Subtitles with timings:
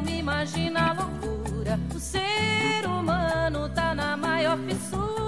[0.00, 1.78] não me imagina a loucura.
[1.94, 5.19] O ser humano tá na maior fissura,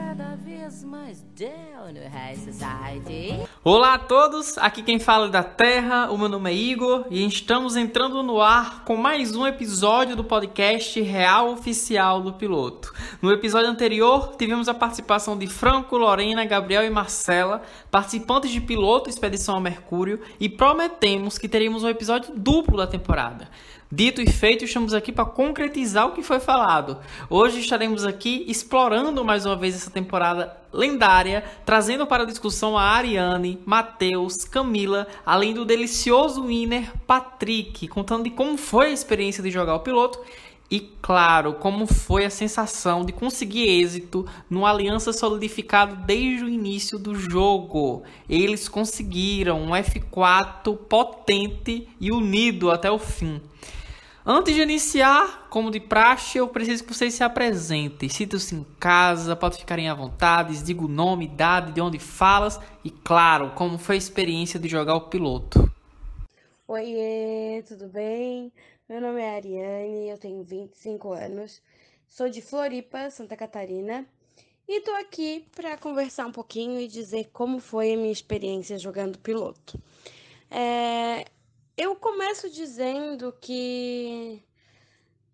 [0.00, 3.38] cada vez mais down no high society.
[3.62, 7.26] Olá a todos, aqui quem fala é da Terra, o meu nome é Igor e
[7.26, 12.92] estamos entrando no ar com mais um episódio do podcast Real Oficial do Piloto.
[13.20, 19.10] No episódio anterior, tivemos a participação de Franco, Lorena, Gabriel e Marcela, participantes de piloto
[19.10, 23.48] Expedição ao Mercúrio, e prometemos que teríamos um episódio duplo da temporada.
[23.92, 26.98] Dito e feito, estamos aqui para concretizar o que foi falado.
[27.28, 32.84] Hoje estaremos aqui explorando mais uma vez essa temporada lendária, trazendo para a discussão a
[32.84, 39.50] Ariane, Matheus, Camila, além do delicioso winner Patrick, contando de como foi a experiência de
[39.50, 40.20] jogar o piloto
[40.70, 46.96] e, claro, como foi a sensação de conseguir êxito numa aliança solidificada desde o início
[46.96, 48.04] do jogo.
[48.28, 53.40] Eles conseguiram um F4 potente e unido até o fim.
[54.32, 58.08] Antes de iniciar, como de praxe, eu preciso que vocês se apresentem.
[58.08, 62.92] Sintam-se em casa, pode ficarem à vontade, diga o nome, idade, de onde falas e,
[62.92, 65.68] claro, como foi a experiência de jogar o piloto.
[66.68, 68.52] Oiê, tudo bem?
[68.88, 71.60] Meu nome é Ariane, eu tenho 25 anos,
[72.06, 74.06] sou de Floripa, Santa Catarina,
[74.68, 79.18] e tô aqui para conversar um pouquinho e dizer como foi a minha experiência jogando
[79.18, 79.76] piloto.
[80.48, 81.24] É,
[81.76, 84.42] eu começo dizendo que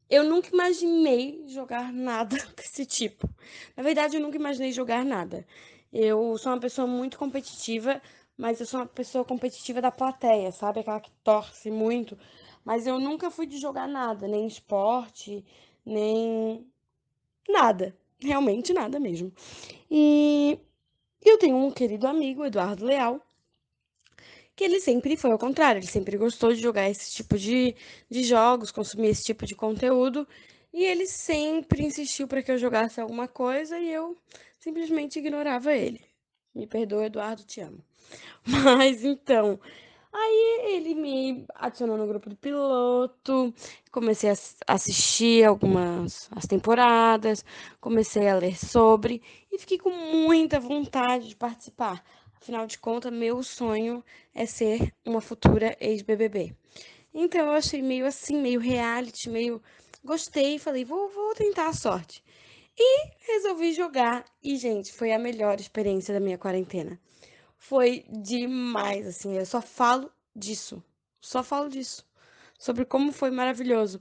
[0.09, 3.28] eu nunca imaginei jogar nada desse tipo.
[3.77, 5.47] Na verdade, eu nunca imaginei jogar nada.
[5.93, 8.01] Eu sou uma pessoa muito competitiva,
[8.37, 10.81] mas eu sou uma pessoa competitiva da plateia, sabe?
[10.81, 12.17] Aquela que torce muito
[12.67, 15.45] mas eu nunca fui de jogar nada, nem esporte,
[15.84, 16.67] nem
[17.48, 17.97] nada.
[18.19, 19.33] Realmente nada mesmo.
[19.89, 20.59] E
[21.25, 23.25] eu tenho um querido amigo, Eduardo Leal,
[24.56, 27.77] que ele sempre foi ao contrário, ele sempre gostou de jogar esse tipo de,
[28.11, 30.27] de jogos, consumir esse tipo de conteúdo,
[30.72, 34.17] e ele sempre insistiu para que eu jogasse alguma coisa e eu
[34.59, 36.00] simplesmente ignorava ele.
[36.55, 37.84] Me perdoa, Eduardo, te amo.
[38.47, 39.61] Mas então,
[40.19, 43.53] Aí ele me adicionou no grupo do piloto,
[43.93, 44.34] comecei a
[44.67, 47.44] assistir algumas as temporadas,
[47.83, 49.21] comecei a ler sobre
[49.53, 52.03] e fiquei com muita vontade de participar.
[52.41, 54.05] Afinal de contas, meu sonho
[54.35, 56.55] é ser uma futura ex-BBB.
[57.13, 59.63] Então eu achei meio assim, meio reality, meio
[60.05, 62.23] gostei, falei, vou, vou tentar a sorte.
[62.79, 67.01] E resolvi jogar e gente, foi a melhor experiência da minha quarentena
[67.67, 69.37] foi demais, assim.
[69.37, 70.83] Eu só falo disso.
[71.21, 72.07] Só falo disso.
[72.59, 74.01] Sobre como foi maravilhoso.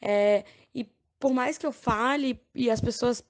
[0.00, 0.84] É, e
[1.18, 3.24] por mais que eu fale e as pessoas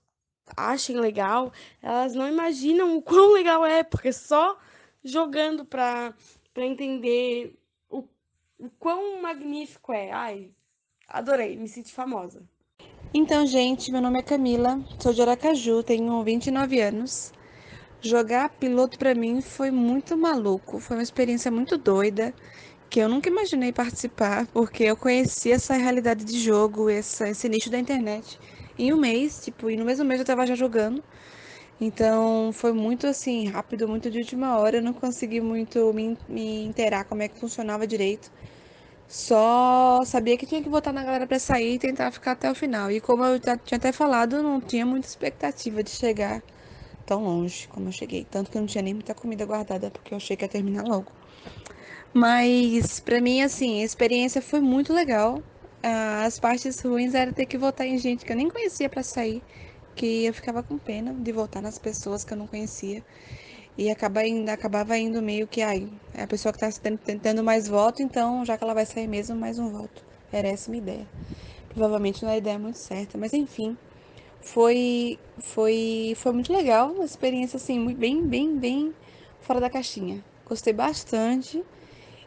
[0.57, 1.53] achem legal,
[1.83, 4.59] elas não imaginam o quão legal é, porque só
[5.03, 6.15] jogando pra
[6.57, 7.57] entender
[7.89, 8.05] o,
[8.59, 10.13] o quão magnífico é.
[10.13, 10.51] Ai,
[11.09, 12.43] adorei, me senti famosa.
[13.15, 17.33] Então, gente, meu nome é Camila, sou de Aracaju, tenho 29 anos.
[18.01, 22.35] Jogar piloto para mim foi muito maluco, foi uma experiência muito doida
[22.91, 27.71] que eu nunca imaginei participar, porque eu conhecia essa realidade de jogo, essa, esse nicho
[27.71, 28.39] da internet
[28.79, 31.03] em um mês, tipo, e no mesmo mês eu tava já jogando.
[31.81, 36.65] Então foi muito assim, rápido, muito de última hora, eu não consegui muito me, me
[36.67, 38.31] inteirar como é que funcionava direito.
[39.09, 42.55] Só sabia que tinha que votar na galera para sair e tentar ficar até o
[42.55, 42.91] final.
[42.91, 46.43] E como eu já tinha até falado, não tinha muita expectativa de chegar
[47.07, 48.25] tão longe como eu cheguei.
[48.31, 50.85] Tanto que eu não tinha nem muita comida guardada, porque eu achei que ia terminar
[50.85, 51.13] logo.
[52.13, 55.43] Mas, para mim, assim, a experiência foi muito legal.
[55.89, 59.41] As partes ruins era ter que votar em gente que eu nem conhecia para sair,
[59.95, 63.05] que eu ficava com pena de votar nas pessoas que eu não conhecia.
[63.79, 66.69] E acaba indo, acabava indo meio que, ai, é a pessoa que tá
[67.05, 70.03] tentando mais voto, então já que ela vai sair mesmo, mais um voto.
[70.33, 71.07] Era essa minha ideia.
[71.69, 73.77] Provavelmente não é a ideia muito certa, mas enfim
[74.41, 78.93] foi foi foi muito legal, uma experiência assim, bem bem bem
[79.41, 80.25] fora da caixinha.
[80.49, 81.63] Gostei bastante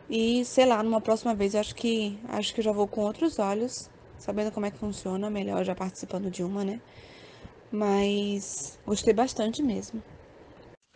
[0.10, 3.38] e sei lá, numa próxima vez eu acho que acho que já vou com outros
[3.38, 6.82] olhos, sabendo como é que funciona, melhor já participando de uma, né?
[7.72, 10.02] Mas gostei bastante mesmo.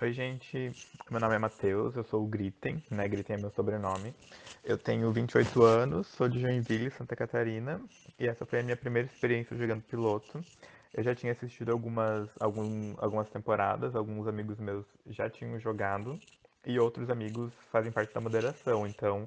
[0.02, 0.72] Oi, gente.
[1.12, 3.08] Meu nome é Matheus, eu sou o Gritten, né?
[3.08, 4.16] Gritten é meu sobrenome.
[4.64, 7.80] Eu tenho 28 anos, sou de Joinville, Santa Catarina,
[8.20, 10.44] e essa foi a minha primeira experiência jogando piloto.
[10.92, 16.20] Eu já tinha assistido algumas, algum, algumas temporadas, alguns amigos meus já tinham jogado
[16.66, 18.88] e outros amigos fazem parte da moderação.
[18.88, 19.26] Então,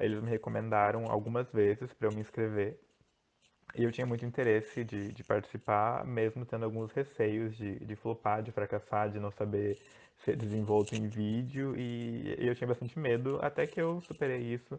[0.00, 2.78] eles me recomendaram algumas vezes para eu me inscrever.
[3.76, 8.42] E eu tinha muito interesse de, de participar, mesmo tendo alguns receios de, de flopar,
[8.42, 9.78] de fracassar, de não saber
[10.24, 11.76] ser desenvolto em vídeo.
[11.76, 14.78] E, e eu tinha bastante medo, até que eu superei isso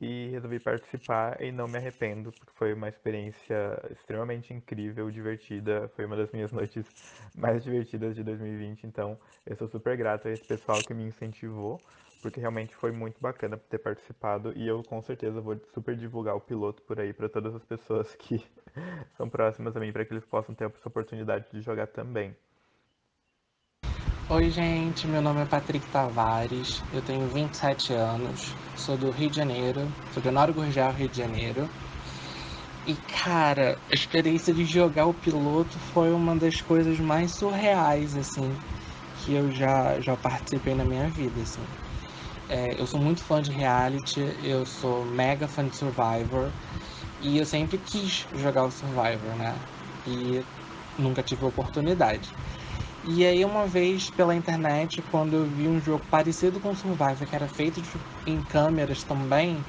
[0.00, 5.88] e resolvi participar e não me arrependo, porque foi uma experiência extremamente incrível, divertida.
[5.96, 6.92] Foi uma das minhas noites
[7.34, 11.84] mais divertidas de 2020, então eu sou super grato a esse pessoal que me incentivou,
[12.20, 16.40] porque realmente foi muito bacana ter participado e eu com certeza vou super divulgar o
[16.40, 18.44] piloto por aí para todas as pessoas que
[19.16, 22.36] são próximas a mim, para que eles possam ter essa oportunidade de jogar também.
[24.30, 29.36] Oi, gente, meu nome é Patrick Tavares, eu tenho 27 anos, sou do Rio de
[29.36, 31.66] Janeiro, sou de Honório Gurgel, Rio de Janeiro.
[32.86, 38.54] E cara, a experiência de jogar o piloto foi uma das coisas mais surreais, assim,
[39.24, 41.64] que eu já, já participei na minha vida, assim.
[42.50, 46.52] É, eu sou muito fã de reality, eu sou mega fã de Survivor,
[47.22, 49.58] e eu sempre quis jogar o Survivor, né?
[50.06, 50.44] E
[50.98, 52.34] nunca tive oportunidade.
[53.04, 57.34] E aí uma vez pela internet, quando eu vi um jogo parecido com Survivor, que
[57.34, 57.90] era feito de,
[58.26, 59.64] em câmeras também,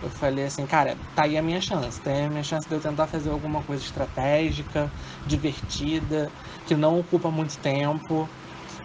[0.00, 2.74] eu falei assim, cara, tá aí a minha chance, tá aí a minha chance de
[2.74, 4.90] eu tentar fazer alguma coisa estratégica,
[5.26, 6.30] divertida,
[6.66, 8.28] que não ocupa muito tempo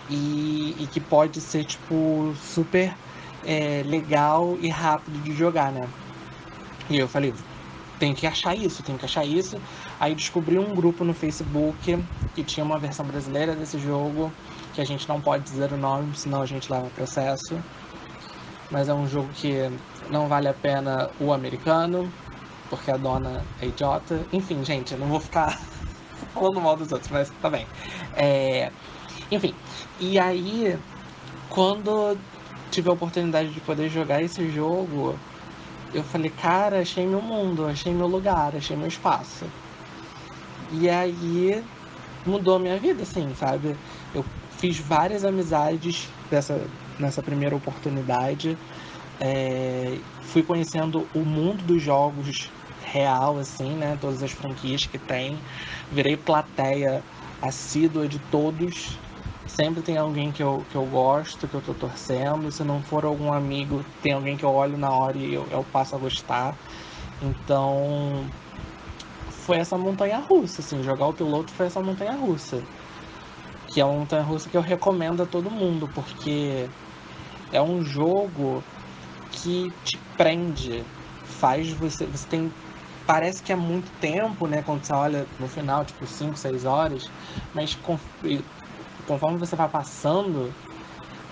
[0.10, 2.96] e, e que pode ser, tipo, super
[3.46, 5.88] é, legal e rápido de jogar, né?
[6.90, 7.34] E eu falei,
[8.00, 9.62] tem que achar isso, tem que achar isso.
[10.04, 11.98] Aí descobri um grupo no Facebook
[12.36, 14.30] que tinha uma versão brasileira desse jogo,
[14.74, 17.58] que a gente não pode dizer o nome, senão a gente leva processo.
[18.70, 19.72] Mas é um jogo que
[20.10, 22.12] não vale a pena o americano,
[22.70, 24.20] porque a dona é idiota.
[24.34, 25.58] Enfim, gente, eu não vou ficar
[26.36, 27.66] falando mal dos outros, mas tá bem.
[28.18, 28.74] É...
[29.32, 29.56] Enfim,
[30.02, 30.78] e aí,
[31.48, 32.18] quando
[32.72, 35.18] tive a oportunidade de poder jogar esse jogo,
[35.94, 39.46] eu falei, cara, achei meu mundo, achei meu lugar, achei meu espaço.
[40.72, 41.64] E aí
[42.26, 43.76] mudou a minha vida, assim, sabe?
[44.14, 44.26] Eu
[44.58, 46.66] fiz várias amizades dessa,
[47.00, 48.58] nessa primeira oportunidade.
[49.20, 52.50] É, fui conhecendo o mundo dos jogos
[52.84, 53.98] real, assim, né?
[54.00, 55.40] Todas as franquias que tem.
[55.92, 57.04] Virei plateia
[57.42, 58.98] assídua de todos.
[59.48, 62.52] Sempre tem alguém que eu, que eu gosto, que eu tô torcendo.
[62.52, 65.64] Se não for algum amigo, tem alguém que eu olho na hora e eu, eu
[65.72, 66.58] passo a gostar.
[67.22, 68.26] Então,
[69.46, 72.62] foi essa montanha russa, assim, jogar o piloto foi essa montanha russa.
[73.68, 76.70] Que é uma montanha russa que eu recomendo a todo mundo, porque
[77.52, 78.64] é um jogo
[79.32, 80.84] que te prende,
[81.26, 82.06] faz você.
[82.06, 82.52] Você tem.
[83.06, 84.62] Parece que é muito tempo, né?
[84.62, 87.04] Quando você olha no final, tipo 5, 6 horas,
[87.54, 87.78] mas
[89.06, 90.54] conforme você vai passando,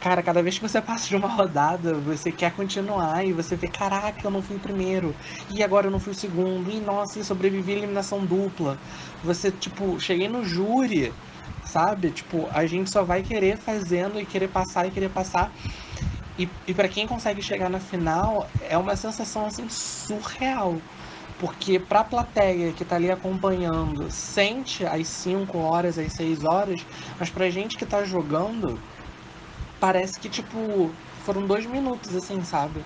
[0.01, 3.67] Cara, cada vez que você passa de uma rodada, você quer continuar e você vê,
[3.67, 5.15] caraca, eu não fui o primeiro.
[5.47, 6.71] E agora eu não fui o segundo.
[6.71, 8.79] E nossa, sobrevivi à eliminação dupla.
[9.23, 11.13] Você, tipo, cheguei no júri,
[11.63, 12.09] sabe?
[12.09, 15.53] Tipo, a gente só vai querer fazendo e querer passar e querer passar.
[16.37, 20.81] E, e para quem consegue chegar na final, é uma sensação assim surreal.
[21.39, 26.85] Porque pra plateia que tá ali acompanhando, sente as 5 horas, as 6 horas,
[27.19, 28.79] mas pra gente que tá jogando,
[29.81, 30.91] parece que, tipo,
[31.25, 32.81] foram dois minutos, assim, sabe?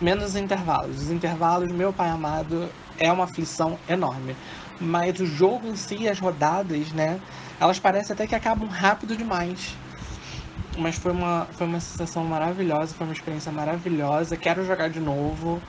[0.00, 0.98] Menos os intervalos.
[1.04, 2.68] Os intervalos, meu pai amado,
[2.98, 4.36] é uma aflição enorme.
[4.78, 7.18] Mas o jogo em si, as rodadas, né?
[7.58, 9.74] Elas parecem até que acabam rápido demais.
[10.76, 14.36] Mas foi uma, foi uma sensação maravilhosa, foi uma experiência maravilhosa.
[14.36, 15.62] Quero jogar de novo.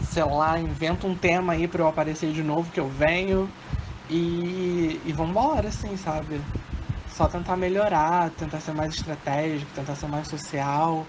[0.00, 3.46] Sei lá, inventa um tema aí pra eu aparecer de novo que eu venho.
[4.08, 6.40] E, e vambora, assim, sabe?
[7.18, 11.04] Só tentar melhorar, tentar ser mais estratégico, tentar ser mais social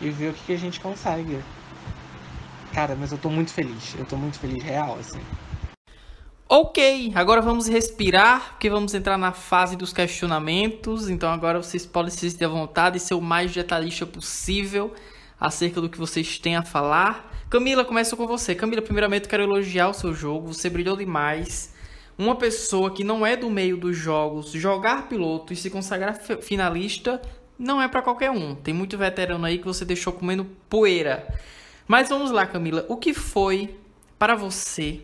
[0.00, 1.38] e ver o que, que a gente consegue.
[2.72, 3.94] Cara, mas eu tô muito feliz.
[3.96, 5.20] Eu tô muito feliz, real, assim.
[6.48, 11.08] Ok, agora vamos respirar, porque vamos entrar na fase dos questionamentos.
[11.08, 14.92] Então agora vocês podem se à vontade e ser o mais detalhista possível
[15.38, 17.32] acerca do que vocês têm a falar.
[17.48, 18.56] Camila, começo com você.
[18.56, 20.52] Camila, primeiramente quero elogiar o seu jogo.
[20.52, 21.71] Você brilhou demais
[22.22, 27.20] uma pessoa que não é do meio dos jogos jogar piloto e se consagrar finalista
[27.58, 28.54] não é para qualquer um.
[28.54, 31.26] Tem muito veterano aí que você deixou comendo poeira.
[31.86, 32.84] Mas vamos lá, Camila.
[32.88, 33.76] O que foi
[34.18, 35.02] para você,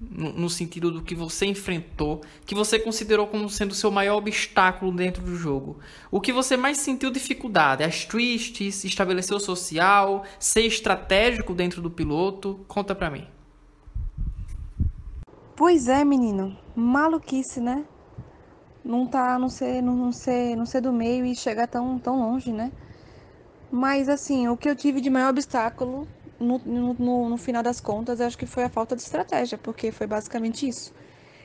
[0.00, 4.92] no, sentido do que você enfrentou, que você considerou como sendo o seu maior obstáculo
[4.92, 5.78] dentro do jogo?
[6.10, 7.84] O que você mais sentiu dificuldade?
[7.84, 12.64] As twists, estabelecer o social, ser estratégico dentro do piloto?
[12.66, 13.26] Conta pra mim.
[15.62, 16.58] Pois é, menino.
[16.74, 17.86] Maluquice, né?
[18.84, 22.52] Não tá, não ser, não, ser, não ser do meio e chegar tão, tão longe,
[22.52, 22.72] né?
[23.70, 26.08] Mas assim, o que eu tive de maior obstáculo
[26.40, 30.06] no, no, no final das contas, acho que foi a falta de estratégia, porque foi
[30.06, 30.92] basicamente isso.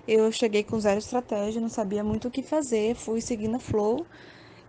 [0.07, 4.07] Eu cheguei com zero estratégia, não sabia muito o que fazer, fui seguindo a flow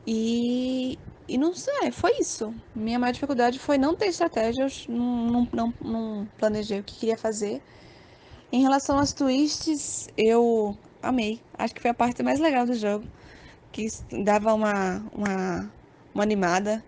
[0.07, 2.55] e e não sei, foi isso.
[2.75, 7.19] Minha maior dificuldade foi não ter estratégias, não, não, não, não planejei o que queria
[7.19, 7.62] fazer.
[8.50, 11.45] Em relação às twists, eu amei.
[11.57, 13.07] Acho que foi a parte mais legal do jogo,
[13.73, 13.87] que
[14.25, 15.75] dava uma, uma,
[16.14, 16.85] uma animada.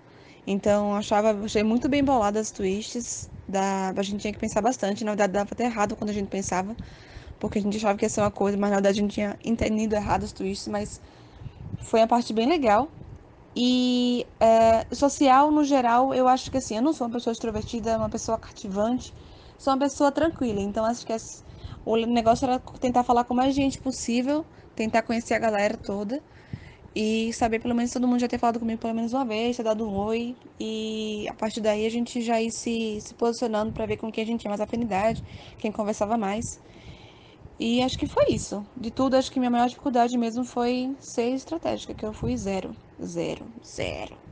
[0.47, 3.31] Então, achava, achei muito bem boladas as twists.
[3.49, 5.05] Da, a gente tinha que pensar bastante.
[5.05, 6.77] Na verdade, dava até errado quando a gente pensava,
[7.39, 9.39] porque a gente achava que ia ser uma coisa, mas na verdade a gente tinha
[9.45, 10.69] entendido errado os twists.
[10.69, 11.01] Mas
[11.79, 12.93] foi a parte bem legal.
[13.57, 17.97] E é, social, no geral, eu acho que assim, eu não sou uma pessoa extrovertida,
[17.99, 19.15] uma pessoa cativante,
[19.59, 20.61] sou uma pessoa tranquila.
[20.61, 21.45] Então, acho que as,
[21.85, 26.23] o negócio era tentar falar com mais gente possível, tentar conhecer a galera toda
[26.95, 29.63] e saber pelo menos todo mundo já ter falado comigo pelo menos uma vez, ter
[29.65, 30.39] dado um oi.
[30.59, 34.25] E a partir daí a gente já ir se, se posicionando para ver com quem
[34.25, 35.23] a gente tinha mais afinidade,
[35.59, 36.61] quem conversava mais.
[37.59, 38.67] E acho que foi isso.
[38.77, 42.77] De tudo, acho que minha maior dificuldade mesmo foi ser estratégica, que eu fui zero,
[43.03, 44.30] zero, zero.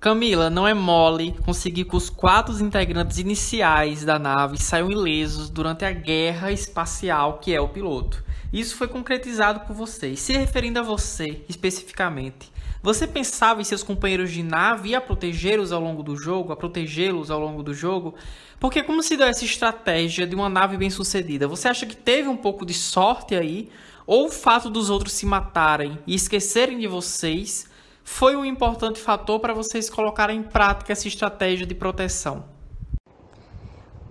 [0.00, 5.84] Camila, não é mole conseguir que os quatro integrantes iniciais da nave saiam ilesos durante
[5.84, 8.24] a guerra espacial que é o piloto.
[8.50, 10.08] Isso foi concretizado por você.
[10.08, 12.50] E se referindo a você especificamente,
[12.82, 16.56] você pensava em seus companheiros de nave e a protegê-los ao longo do jogo, a
[16.56, 18.14] protegê-los ao longo do jogo?
[18.58, 21.46] Porque como se deu essa estratégia de uma nave bem sucedida?
[21.46, 23.68] Você acha que teve um pouco de sorte aí?
[24.06, 27.68] Ou o fato dos outros se matarem e esquecerem de vocês
[28.12, 32.44] foi um importante fator para vocês colocarem em prática essa estratégia de proteção?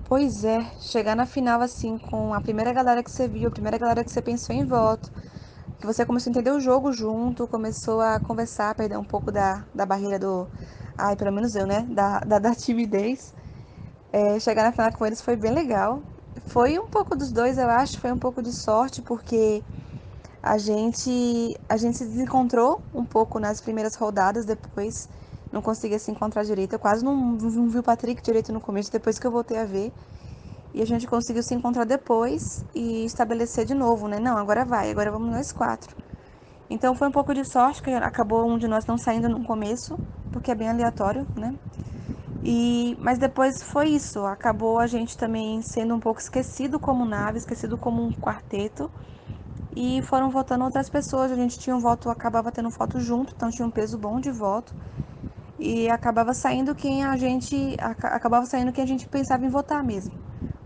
[0.04, 3.78] Pois é, chegar na final assim com a primeira galera que você viu, a primeira
[3.78, 5.12] galera que você pensou em voto,
[5.80, 9.66] que você começou a entender o jogo junto, começou a conversar, perder um pouco da,
[9.74, 10.48] da barreira do.
[10.98, 11.86] Ai, pelo menos eu, né?
[11.92, 13.34] Da, da, da timidez.
[14.12, 16.04] É, chegar na final com eles foi bem legal.
[16.48, 19.64] Foi um pouco dos dois, eu acho, foi um pouco de sorte, porque
[20.42, 25.10] a gente, a gente se desencontrou um pouco nas primeiras rodadas, depois
[25.52, 26.74] não conseguia se encontrar direito.
[26.74, 29.66] Eu quase não, não vi o Patrick direito no começo, depois que eu voltei a
[29.66, 29.92] ver.
[30.74, 34.20] E a gente conseguiu se encontrar depois e estabelecer de novo, né?
[34.20, 35.96] Não, agora vai, agora vamos nós quatro.
[36.70, 40.00] Então foi um pouco de sorte que acabou um de nós não saindo no começo,
[40.32, 41.56] porque é bem aleatório, né?
[42.44, 47.38] E, mas depois foi isso, acabou a gente também sendo um pouco esquecido como nave,
[47.38, 48.90] esquecido como um quarteto
[49.76, 51.32] e foram votando outras pessoas.
[51.32, 54.32] A gente tinha um voto, acabava tendo voto junto, então tinha um peso bom de
[54.32, 54.74] voto.
[55.58, 60.16] E acabava saindo quem a gente acabava saindo quem a gente pensava em votar mesmo.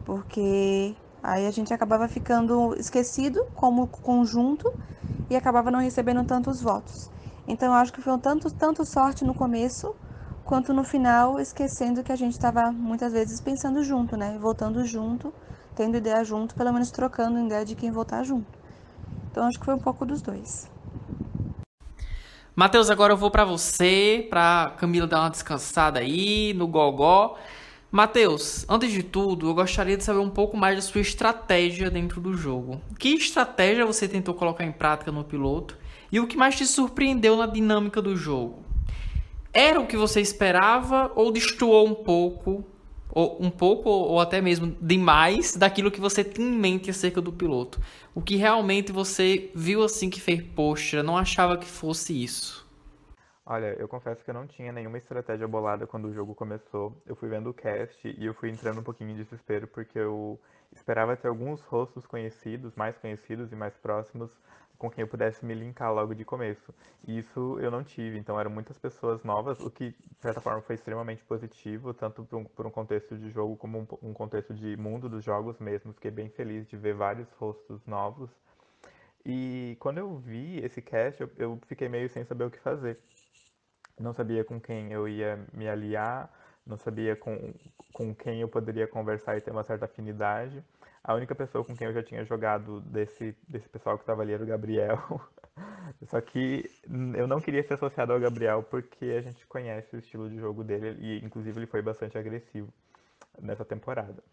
[0.06, 4.72] Porque aí a gente acabava ficando esquecido como conjunto
[5.30, 7.10] e acabava não recebendo tantos votos.
[7.48, 9.96] Então eu acho que foi um tanto tanto sorte no começo
[10.44, 14.38] quanto no final, esquecendo que a gente estava muitas vezes pensando junto, né?
[14.40, 15.34] Votando junto,
[15.76, 18.60] tendo ideia junto, pelo menos trocando ideia de quem votar junto.
[19.34, 20.70] Então acho que foi um pouco dos dois.
[22.56, 27.36] Matheus, agora eu vou para você, para Camila dar uma descansada aí no gogó.
[27.92, 32.22] Matheus, antes de tudo, eu gostaria de saber um pouco mais da sua estratégia dentro
[32.22, 32.80] do jogo.
[33.00, 35.80] Que estratégia você tentou colocar em prática no piloto
[36.12, 38.64] e o que mais te surpreendeu na dinâmica do jogo?
[39.52, 42.64] Era o que você esperava ou destoou um pouco
[43.14, 47.32] ou um pouco ou até mesmo demais daquilo que você tinha em mente acerca do
[47.32, 47.80] piloto.
[48.16, 52.64] O que realmente você viu assim que fez, poxa, não achava que fosse isso.
[53.46, 56.96] Olha, eu confesso que eu não tinha nenhuma estratégia bolada quando o jogo começou.
[57.06, 60.40] Eu fui vendo o cast e eu fui entrando um pouquinho em desespero porque eu
[60.72, 64.32] esperava ter alguns rostos conhecidos, mais conhecidos e mais próximos,
[64.84, 66.76] com quem eu pudesse me linkar logo de começo.
[67.08, 70.62] E isso eu não tive, então eram muitas pessoas novas, o que de certa forma
[70.62, 75.08] foi extremamente positivo, tanto por um, contexto de jogo como um, um, contexto de mundo
[75.08, 75.94] dos jogos mesmo.
[75.94, 78.30] Fiquei bem feliz de ver vários rostos novos.
[79.26, 83.00] E quando eu vi esse cast, eu, eu fiquei meio sem saber o que fazer.
[83.98, 86.30] Não sabia com quem eu ia me aliar,
[86.68, 87.54] não sabia com,
[87.94, 90.62] com quem eu poderia conversar e ter uma certa afinidade.
[91.04, 94.32] A única pessoa com quem eu já tinha jogado desse, desse pessoal que estava ali
[94.34, 94.98] era o Gabriel.
[96.08, 96.70] Só que
[97.16, 100.64] eu não queria ser associado ao Gabriel porque a gente conhece o estilo de jogo
[100.64, 102.72] dele e, inclusive, ele foi bastante agressivo
[103.42, 104.24] nessa temporada.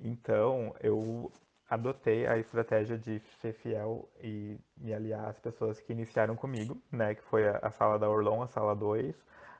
[0.00, 1.32] Então, eu
[1.68, 7.14] adotei a estratégia de ser fiel e me aliar às pessoas que iniciaram comigo, né?
[7.14, 9.14] Que foi a, sala da Orlon, a sala 2,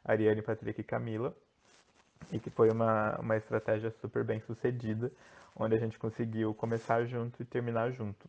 [0.04, 1.35] Ariane, Patrick e Camila.
[2.31, 5.11] E que foi uma, uma estratégia super bem sucedida
[5.57, 8.29] onde a gente conseguiu começar junto e terminar junto.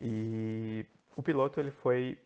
[0.00, 0.84] E
[1.16, 2.18] o piloto ele foi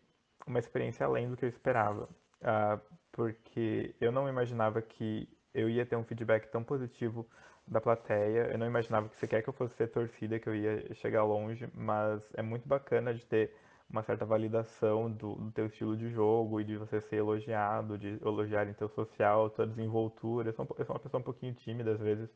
[0.46, 2.04] uma experiência além do que eu esperava,
[2.40, 2.80] uh,
[3.12, 7.26] porque eu não imaginava que eu ia ter um feedback tão positivo
[7.66, 8.48] da plateia.
[8.52, 11.68] Eu não imaginava que sequer que eu fosse ser torcida, que eu ia chegar longe,
[11.74, 13.54] mas é muito bacana de ter
[13.88, 18.18] uma certa validação do, do teu estilo de jogo e de você ser elogiado, de
[18.20, 20.48] elogiar em teu social, tua desenvoltura.
[20.48, 22.28] Eu sou, eu sou uma pessoa um pouquinho tímida às vezes,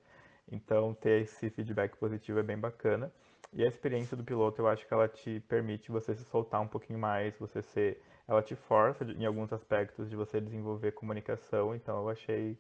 [0.50, 3.12] então ter esse feedback positivo é bem bacana.
[3.52, 6.68] E a experiência do piloto, eu acho que ela te permite você se soltar um
[6.68, 11.98] pouquinho mais, você ser, ela te força em alguns aspectos de você desenvolver comunicação, então
[11.98, 12.56] eu achei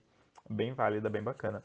[0.48, 1.62] bem válida, bem bacana.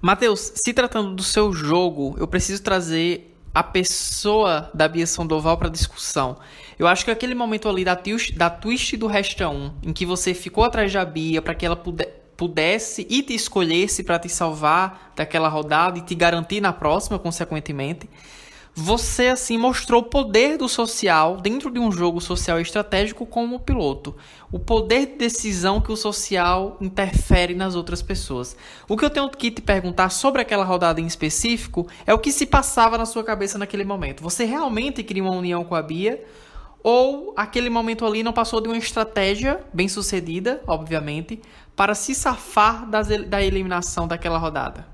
[0.00, 5.68] Matheus, se tratando do seu jogo, eu preciso trazer a pessoa da Bia Sandoval para
[5.68, 6.38] discussão.
[6.78, 10.06] Eu acho que aquele momento ali da twist, da twist do Resta 1, em que
[10.06, 14.28] você ficou atrás da Bia para que ela pudesse pudesse e te escolhesse para te
[14.28, 18.10] salvar daquela rodada e te garantir na próxima, consequentemente,
[18.74, 24.16] você assim mostrou o poder do social dentro de um jogo social estratégico como piloto,
[24.50, 28.56] o poder de decisão que o social interfere nas outras pessoas.
[28.88, 32.32] O que eu tenho que te perguntar sobre aquela rodada em específico é o que
[32.32, 34.22] se passava na sua cabeça naquele momento.
[34.22, 36.24] Você realmente queria uma união com a Bia
[36.82, 41.40] ou aquele momento ali não passou de uma estratégia bem sucedida, obviamente,
[41.76, 44.91] para se safar das, da eliminação daquela rodada?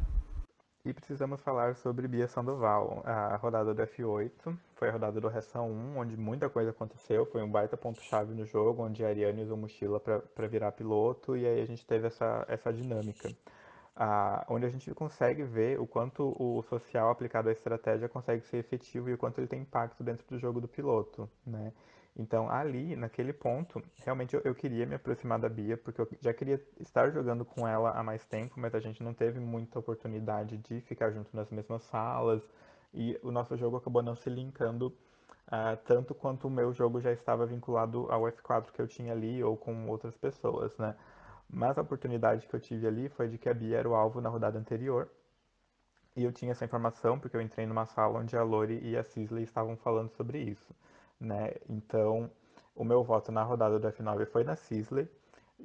[0.89, 3.03] E precisamos falar sobre Bia Sandoval.
[3.05, 7.27] A rodada do F8 foi a rodada do Resta 1, onde muita coisa aconteceu.
[7.27, 11.47] Foi um baita ponto-chave no jogo, onde a Ariane usou mochila para virar piloto, e
[11.47, 13.29] aí a gente teve essa, essa dinâmica.
[13.95, 18.57] Ah, onde a gente consegue ver o quanto o social aplicado à estratégia consegue ser
[18.57, 21.71] efetivo e o quanto ele tem impacto dentro do jogo do piloto, né?
[22.19, 26.35] Então, ali, naquele ponto, realmente eu, eu, queria me aproximar da Bia, porque eu já
[26.35, 30.59] queria estar jogando com ela há mais tempo, mas a gente não teve muita oportunidade
[30.59, 32.43] de ficar junto nas mesmas salas,
[32.93, 34.89] e o nosso jogo acabou não se linkando
[35.47, 39.43] uh, tanto quanto o meu jogo já estava vinculado ao F4 que eu tinha ali,
[39.45, 40.97] ou com outras pessoas, né?
[41.49, 44.21] Mas a oportunidade que eu tive ali foi de que a Bia era o alvo
[44.21, 45.09] na rodada anterior,
[46.17, 49.05] e eu tinha essa informação porque eu entrei numa sala onde a Lori e a
[49.05, 50.75] Cisley estavam falando sobre isso
[51.21, 51.55] né?
[51.69, 52.31] Então,
[52.75, 55.09] o meu voto na rodada do F9 foi na Sisley,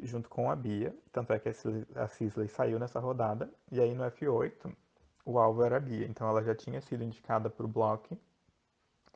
[0.02, 4.04] junto com a Bia, tanto é que a Sisley saiu nessa rodada, e aí no
[4.04, 4.76] F8
[5.26, 8.18] o alvo era a Bia, então ela já tinha sido indicada para o bloco,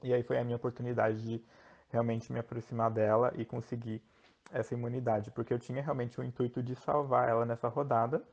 [0.04, 1.44] e aí foi a minha oportunidade de
[1.90, 4.04] realmente me aproximar dela e conseguir
[4.52, 8.24] essa imunidade, porque eu tinha realmente o intuito de salvar ela nessa rodada,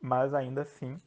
[0.00, 1.00] mas ainda assim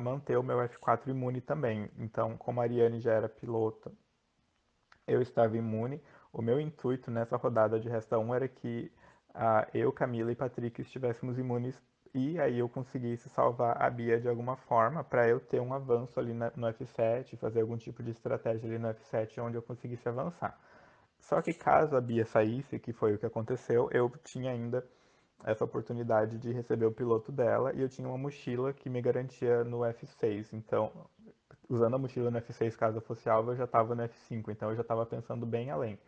[0.00, 1.90] manter o meu F4 imune também.
[1.98, 3.92] Então, como a Ariane já era pilota
[5.06, 6.02] eu estava imune.
[6.32, 8.90] O meu intuito nessa rodada de Resta 1 era que
[9.34, 11.80] uh, eu, Camila e Patrick estivéssemos imunes
[12.14, 16.18] e aí eu conseguisse salvar a Bia de alguma forma para eu ter um avanço
[16.18, 20.08] ali na, no F7, fazer algum tipo de estratégia ali no F7 onde eu conseguisse
[20.08, 20.58] avançar.
[21.18, 24.82] Só que caso a Bia saísse, que foi o que aconteceu, eu tinha ainda
[25.44, 29.62] essa oportunidade de receber o piloto dela e eu tinha uma mochila que me garantia
[29.64, 30.48] no F6.
[30.52, 30.90] Então,
[31.68, 34.70] usando a mochila no F6 caso eu fosse alvo, eu já estava no F5, então
[34.70, 35.98] eu já estava pensando bem além.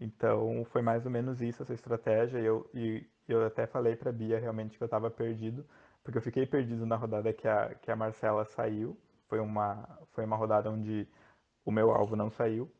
[0.00, 2.38] Então foi mais ou menos isso essa estratégia.
[2.38, 5.64] E eu, e eu até falei para Bia realmente que eu estava perdido,
[6.04, 8.96] porque eu fiquei perdido na rodada que a, que a Marcela saiu.
[9.28, 11.08] Foi uma, foi uma rodada onde
[11.64, 12.70] o meu alvo não saiu.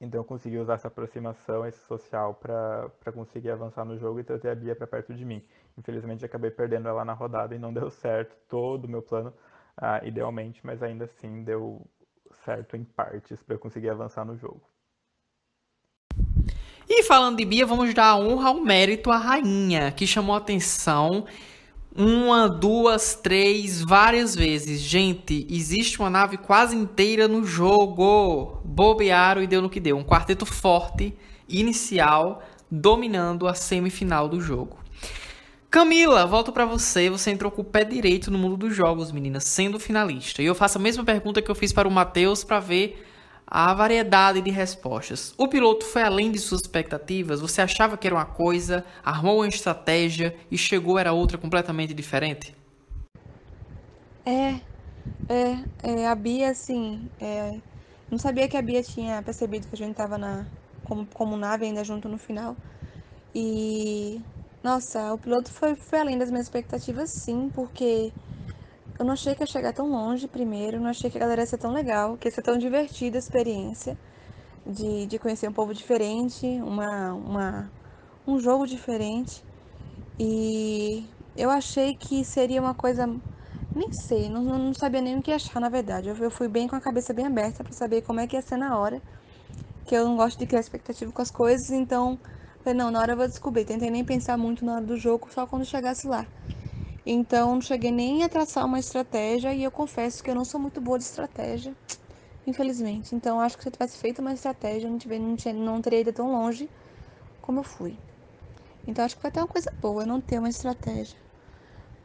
[0.00, 4.50] Então eu consegui usar essa aproximação, esse social, para conseguir avançar no jogo e trazer
[4.50, 5.44] a Bia para perto de mim.
[5.76, 9.32] Infelizmente acabei perdendo ela na rodada e não deu certo todo o meu plano
[9.80, 11.80] ah, idealmente, mas ainda assim deu
[12.44, 14.60] certo em partes para eu conseguir avançar no jogo.
[16.88, 21.26] E falando de Bia, vamos dar honra ao mérito à rainha, que chamou atenção
[21.94, 24.80] uma, duas, três, várias vezes.
[24.80, 28.60] Gente, existe uma nave quase inteira no jogo.
[28.64, 29.96] Bobearam e deu no que deu.
[29.96, 31.12] Um quarteto forte,
[31.48, 34.78] inicial, dominando a semifinal do jogo.
[35.70, 37.10] Camila, volto para você.
[37.10, 40.42] Você entrou com o pé direito no mundo dos jogos, menina, sendo finalista.
[40.42, 43.04] E eu faço a mesma pergunta que eu fiz para o Matheus para ver
[43.46, 45.34] a variedade de respostas.
[45.36, 47.40] O piloto foi além de suas expectativas?
[47.40, 52.54] Você achava que era uma coisa, armou uma estratégia e chegou era outra completamente diferente?
[54.24, 54.60] É,
[55.28, 57.58] é, é a Bia, assim, é,
[58.10, 60.46] não sabia que a Bia tinha percebido que a gente tava na,
[60.84, 62.56] como, como nave ainda junto no final.
[63.34, 64.20] E
[64.68, 68.12] nossa, o piloto foi, foi além das minhas expectativas, sim, porque
[68.98, 71.46] eu não achei que ia chegar tão longe primeiro, não achei que a galera ia
[71.46, 73.96] ser tão legal, que ia ser tão divertida a experiência
[74.66, 77.72] de, de conhecer um povo diferente, uma, uma,
[78.26, 79.42] um jogo diferente.
[80.20, 81.04] E
[81.36, 83.06] eu achei que seria uma coisa.
[83.74, 86.08] Nem sei, não, não sabia nem o que achar, na verdade.
[86.08, 88.42] Eu, eu fui bem com a cabeça bem aberta para saber como é que ia
[88.42, 89.00] ser na hora.
[89.86, 92.18] Que eu não gosto de criar expectativa com as coisas, então
[92.68, 93.64] Falei, não, na hora eu vou descobrir.
[93.64, 96.28] Tentei nem pensar muito na hora do jogo, só quando chegasse lá.
[97.06, 100.60] Então, não cheguei nem a traçar uma estratégia e eu confesso que eu não sou
[100.60, 101.74] muito boa de estratégia.
[102.46, 103.14] infelizmente.
[103.14, 106.00] Então acho que se eu tivesse feito uma estratégia, não, tive, não, tinha, não teria
[106.00, 106.70] ido tão longe
[107.42, 107.98] como eu fui.
[108.86, 111.16] Então acho que foi até uma coisa boa não ter uma estratégia.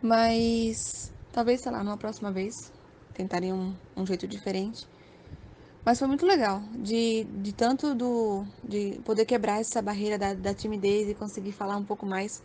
[0.02, 2.54] Mas talvez, sei lá, numa próxima vez
[3.14, 4.88] tentaria um, um jeito diferente.
[5.86, 10.54] Mas foi muito legal, de, de tanto do de poder quebrar essa barreira da, da
[10.56, 12.42] timidez e conseguir falar um pouco mais,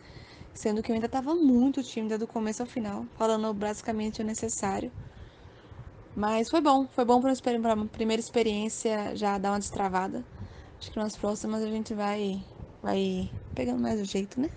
[0.53, 4.93] sendo que eu ainda estava muito tímida do começo ao final, falando basicamente o necessário.
[6.15, 7.33] Mas foi bom, foi bom para
[7.75, 10.27] uma primeira experiência já dar uma destravada.
[10.79, 12.45] Acho que nas próximas a gente vai,
[12.81, 14.49] vai pegando mais o jeito, né?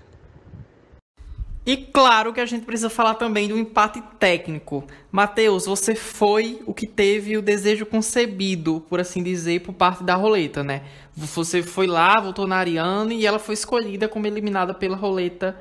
[1.65, 4.85] E claro que a gente precisa falar também do empate técnico.
[5.13, 10.17] Matheus, você foi o que teve o desejo concebido, por assim dizer, por parte da
[10.17, 10.83] roleta, né?
[11.15, 15.57] Você foi lá, votou na Ariane e ela foi escolhida como eliminada pela roleta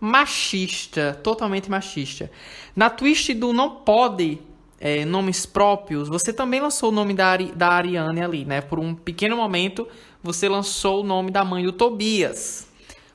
[0.00, 2.30] machista, totalmente machista.
[2.74, 4.40] Na twist do não pode
[4.80, 8.60] é, nomes próprios, você também lançou o nome da, Ari, da Ariane ali, né?
[8.60, 9.86] Por um pequeno momento,
[10.20, 12.66] você lançou o nome da mãe do Tobias.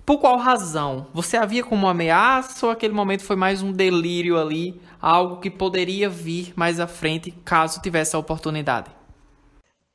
[0.10, 1.06] Por qual razão?
[1.14, 6.10] Você havia como ameaça ou aquele momento foi mais um delírio ali, algo que poderia
[6.10, 8.90] vir mais à frente caso tivesse a oportunidade?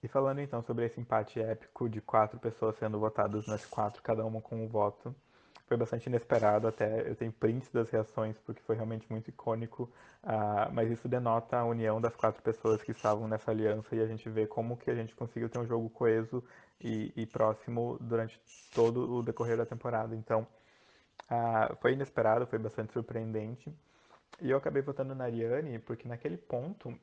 [0.00, 4.24] E falando então sobre esse empate épico de quatro pessoas sendo votadas nas quatro, cada
[4.24, 5.12] uma com um voto,
[5.66, 7.08] foi bastante inesperado até.
[7.08, 9.90] Eu tenho prints das reações porque foi realmente muito icônico,
[10.22, 14.06] uh, mas isso denota a união das quatro pessoas que estavam nessa aliança e a
[14.06, 16.44] gente vê como que a gente conseguiu ter um jogo coeso
[16.84, 18.38] e, e próximo durante
[18.74, 20.14] todo o decorrer da temporada.
[20.14, 20.46] Então,
[21.30, 23.74] uh, foi inesperado, foi bastante surpreendente.
[24.40, 26.94] E eu acabei votando na Ariane porque naquele ponto,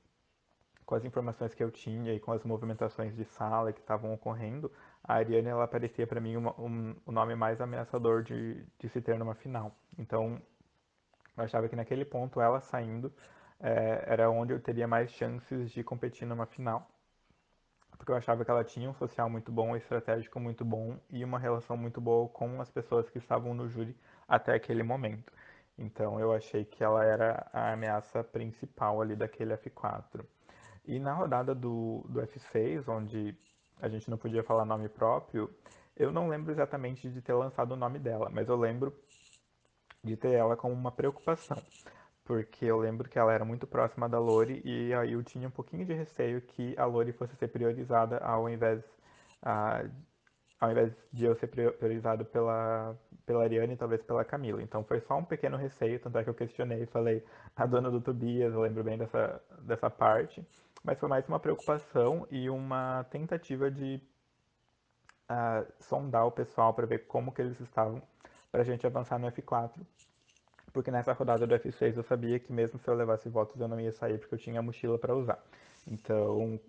[0.85, 4.71] com as informações que eu tinha e com as movimentações de sala que estavam ocorrendo,
[5.03, 9.17] a Ariane ela parecia para mim um, o nome mais ameaçador de, de se ter
[9.17, 9.75] numa final.
[9.97, 10.39] Então,
[11.35, 13.11] eu achava que naquele ponto, ela saindo,
[13.59, 16.87] é, era onde eu teria mais chances de competir numa final
[18.01, 21.37] porque eu achava que ela tinha um social muito bom, estratégico muito bom e uma
[21.37, 23.95] relação muito boa com as pessoas que estavam no júri
[24.27, 25.31] até aquele momento.
[25.77, 30.25] Então eu achei que ela era a ameaça principal ali daquele F4.
[30.83, 33.37] E na rodada do, do F6, onde
[33.79, 35.47] a gente não podia falar nome próprio,
[35.95, 38.91] eu não lembro exatamente de ter lançado o nome dela, mas eu lembro
[40.03, 41.61] de ter ela como uma preocupação
[42.23, 45.51] porque eu lembro que ela era muito próxima da Lori e aí eu tinha um
[45.51, 48.84] pouquinho de receio que a Lori fosse ser priorizada ao invés,
[50.60, 54.62] ao invés de eu ser priorizado pela, pela Ariane e talvez pela Camila.
[54.62, 57.89] Então foi só um pequeno receio, tanto é que eu questionei e falei a dona
[57.89, 60.45] do Tobias, eu lembro bem dessa, dessa parte,
[60.84, 63.99] mas foi mais uma preocupação e uma tentativa de
[65.29, 68.01] uh, sondar o pessoal para ver como que eles estavam
[68.51, 69.71] para a gente avançar no F4
[70.73, 73.79] porque nessa rodada do F6 eu sabia que mesmo se eu levasse votos eu não
[73.79, 75.43] ia sair porque eu tinha a mochila para usar.
[75.88, 76.60] Então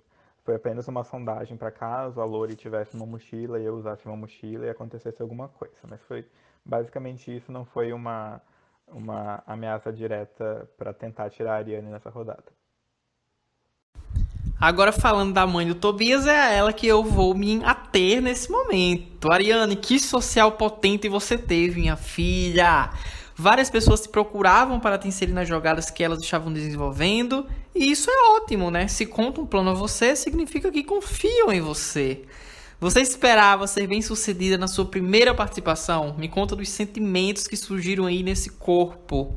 [0.45, 4.17] foi apenas uma sondagem para caso a Lori tivesse uma mochila e eu usasse uma
[4.17, 5.77] mochila e acontecesse alguma coisa.
[5.89, 6.27] Mas foi
[6.65, 8.41] basicamente isso, não foi uma,
[8.89, 12.45] uma ameaça direta para tentar tirar a Ariane nessa rodada.
[14.61, 18.49] Agora falando da mãe do Tobias, é a ela que eu vou me ater nesse
[18.49, 19.31] momento.
[19.31, 22.91] Ariane, que social potente você teve, minha filha.
[23.43, 28.09] Várias pessoas te procuravam para te inserir nas jogadas que elas estavam desenvolvendo, e isso
[28.09, 28.87] é ótimo, né?
[28.87, 32.23] Se conta um plano a você, significa que confiam em você.
[32.79, 36.17] Você esperava ser bem sucedida na sua primeira participação?
[36.17, 39.35] Me conta dos sentimentos que surgiram aí nesse corpo.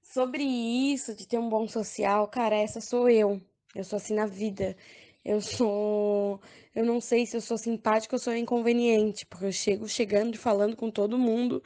[0.00, 3.42] Sobre isso, de ter um bom social, cara, essa sou eu.
[3.74, 4.76] Eu sou assim na vida.
[5.24, 6.40] Eu sou.
[6.72, 10.38] Eu não sei se eu sou simpática ou sou inconveniente, porque eu chego chegando e
[10.38, 11.60] falando com todo mundo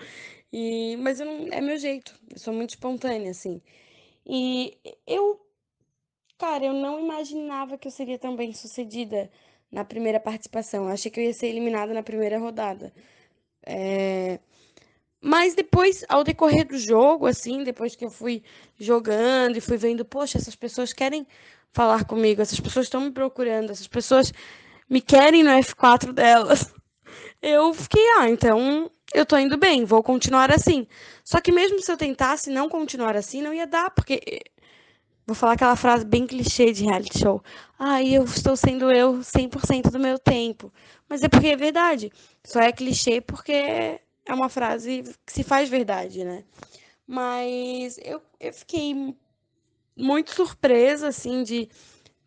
[0.52, 3.60] e, mas não, é meu jeito, eu sou muito espontânea, assim.
[4.26, 5.40] E eu,
[6.38, 9.30] cara, eu não imaginava que eu seria tão bem sucedida
[9.70, 10.84] na primeira participação.
[10.84, 12.92] Eu achei que eu ia ser eliminada na primeira rodada.
[13.64, 14.40] É...
[15.20, 18.42] Mas depois, ao decorrer do jogo, assim, depois que eu fui
[18.78, 21.26] jogando e fui vendo, poxa, essas pessoas querem
[21.72, 24.32] falar comigo, essas pessoas estão me procurando, essas pessoas
[24.88, 26.72] me querem no F4 delas.
[27.42, 30.86] Eu fiquei, ah, então eu tô indo bem, vou continuar assim.
[31.24, 34.42] Só que mesmo se eu tentasse não continuar assim, não ia dar, porque
[35.26, 37.42] vou falar aquela frase bem clichê de reality show.
[37.78, 40.72] Ah, eu estou sendo eu 100% do meu tempo.
[41.08, 42.12] Mas é porque é verdade.
[42.44, 46.44] Só é clichê porque é uma frase que se faz verdade, né?
[47.06, 49.14] Mas eu, eu fiquei
[49.96, 51.68] muito surpresa, assim, de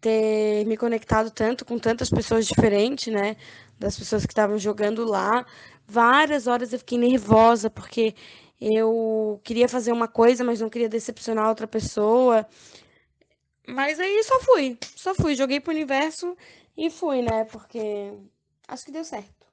[0.02, 3.38] ter me conectado tanto com tantas pessoas diferentes, né?
[3.84, 5.46] Das pessoas que estavam jogando lá.
[5.86, 8.16] Várias horas eu fiquei nervosa porque
[8.62, 12.48] eu queria fazer uma coisa, mas não queria decepcionar outra pessoa.
[13.68, 14.78] Mas aí só fui.
[14.96, 15.36] Só fui.
[15.36, 16.38] Joguei pro universo
[16.78, 17.44] e fui, né?
[17.44, 18.14] Porque
[18.66, 19.44] acho que deu certo.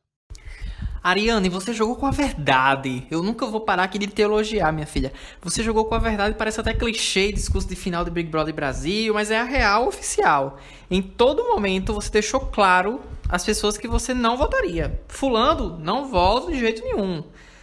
[1.03, 3.09] Ariane, você jogou com a verdade.
[3.11, 5.13] Eu nunca vou parar aqui de te elogiar, minha filha.
[5.43, 9.13] Você jogou com a verdade, parece até clichê, discurso de final de Big Brother Brasil,
[9.13, 10.59] mas é a real oficial.
[10.89, 15.01] Em todo momento você deixou claro as pessoas que você não votaria.
[15.09, 17.23] Fulano, não voto de jeito nenhum.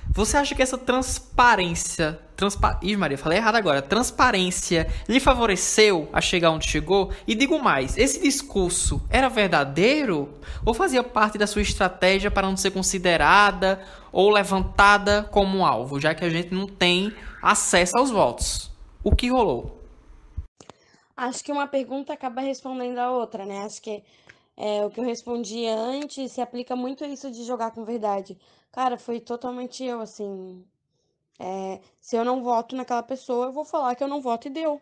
[0.10, 2.20] Você acha que essa transparência.
[2.36, 2.80] Transpa...
[2.82, 3.82] Ih, Maria, falei errado agora.
[3.82, 7.12] Transparência lhe favoreceu a chegar onde chegou?
[7.28, 10.30] E digo mais: esse discurso era verdadeiro?
[10.66, 16.00] Ou fazia parte da sua estratégia para não ser considerada ou levantada como um alvo,
[16.00, 18.72] já que a gente não tem acesso aos votos?
[19.04, 19.82] O que rolou?
[21.16, 23.66] Acho que uma pergunta acaba respondendo a outra, né?
[23.66, 24.04] Acho que
[24.58, 28.38] é, o que eu respondi antes se aplica muito a isso de jogar com verdade.
[28.72, 30.66] Cara, foi totalmente eu, assim.
[31.40, 34.52] É, se eu não voto naquela pessoa, eu vou falar que eu não voto e
[34.52, 34.82] deu.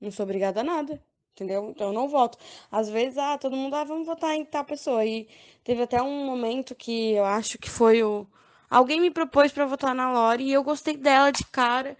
[0.00, 1.02] Não sou obrigada a nada.
[1.32, 1.70] Entendeu?
[1.70, 2.38] Então eu não voto.
[2.72, 5.04] Às vezes, ah, todo mundo, ah, vamos votar em tal pessoa.
[5.04, 5.28] E
[5.62, 8.26] teve até um momento que eu acho que foi o.
[8.70, 11.96] Alguém me propôs para votar na Lore e eu gostei dela de cara.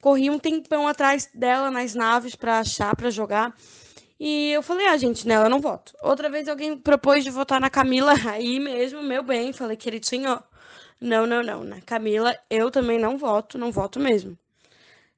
[0.00, 3.54] Corri um tempão atrás dela nas naves para achar, para jogar.
[4.20, 5.94] E eu falei, ah, gente, nela eu não voto.
[6.02, 10.38] Outra vez alguém propôs de votar na Camila, aí mesmo, meu bem, falei, queridinho,
[11.00, 11.64] não, não, não.
[11.64, 14.38] Na Camila, eu também não voto, não voto mesmo.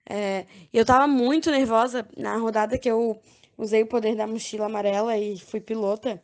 [0.08, 3.20] É, eu tava muito nervosa na rodada que eu
[3.58, 6.22] usei o poder da mochila amarela e fui pilota.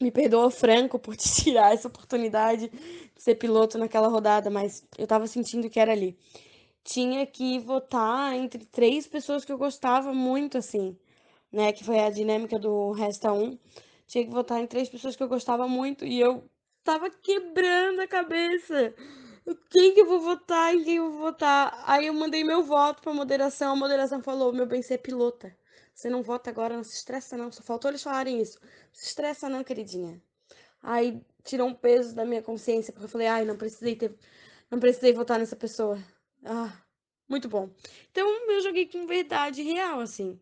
[0.00, 5.06] Me perdoa, Franco, por te tirar essa oportunidade de ser piloto naquela rodada, mas eu
[5.06, 6.18] tava sentindo que era ali.
[6.84, 10.96] Tinha que votar entre três pessoas que eu gostava muito, assim,
[11.52, 11.72] né?
[11.72, 13.58] Que foi a dinâmica do Resta 1.
[14.06, 16.48] Tinha que votar em três pessoas que eu gostava muito e eu
[16.84, 18.94] tava quebrando a cabeça.
[19.70, 20.74] Quem que eu vou votar?
[20.74, 21.82] Em quem eu vou votar?
[21.86, 23.72] Aí eu mandei meu voto pra moderação.
[23.72, 25.56] A moderação falou: meu bem, você é pilota.
[25.94, 27.50] Você não vota agora, não se estressa, não.
[27.52, 28.58] Só faltou eles falarem isso.
[28.92, 30.22] Se estressa, não, queridinha.
[30.82, 34.16] Aí tirou um peso da minha consciência, porque eu falei: ai, não precisei ter.
[34.70, 35.98] Não precisei votar nessa pessoa.
[36.44, 36.72] Ah,
[37.28, 37.70] muito bom.
[38.10, 40.40] Então eu joguei com verdade real, assim.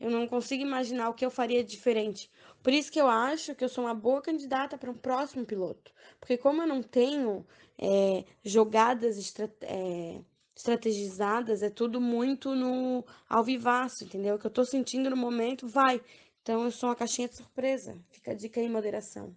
[0.00, 2.30] Eu não consigo imaginar o que eu faria diferente.
[2.62, 5.92] Por isso que eu acho que eu sou uma boa candidata para um próximo piloto.
[6.18, 7.46] Porque como eu não tenho
[7.78, 10.20] é, jogadas é,
[10.56, 14.36] estrategizadas, é tudo muito no ao vivaço, entendeu?
[14.36, 16.00] O que eu estou sentindo no momento, vai.
[16.42, 17.98] Então eu sou uma caixinha de surpresa.
[18.10, 19.36] Fica a dica aí, moderação.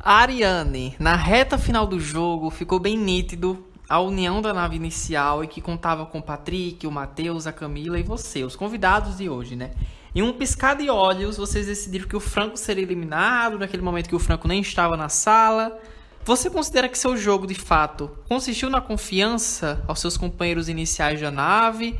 [0.00, 5.48] Ariane, na reta final do jogo, ficou bem nítido a união da nave inicial e
[5.48, 9.56] que contava com o Patrick, o Matheus, a Camila e você, os convidados de hoje,
[9.56, 9.70] né?
[10.14, 14.16] Em um piscar de olhos, vocês decidiram que o Franco seria eliminado, naquele momento que
[14.16, 15.78] o Franco nem estava na sala.
[16.24, 21.30] Você considera que seu jogo, de fato, consistiu na confiança aos seus companheiros iniciais da
[21.30, 21.98] nave?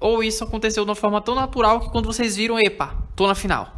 [0.00, 3.34] Ou isso aconteceu de uma forma tão natural que quando vocês viram, epa, tô na
[3.34, 3.72] final?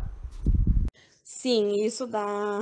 [1.22, 2.61] Sim, isso da,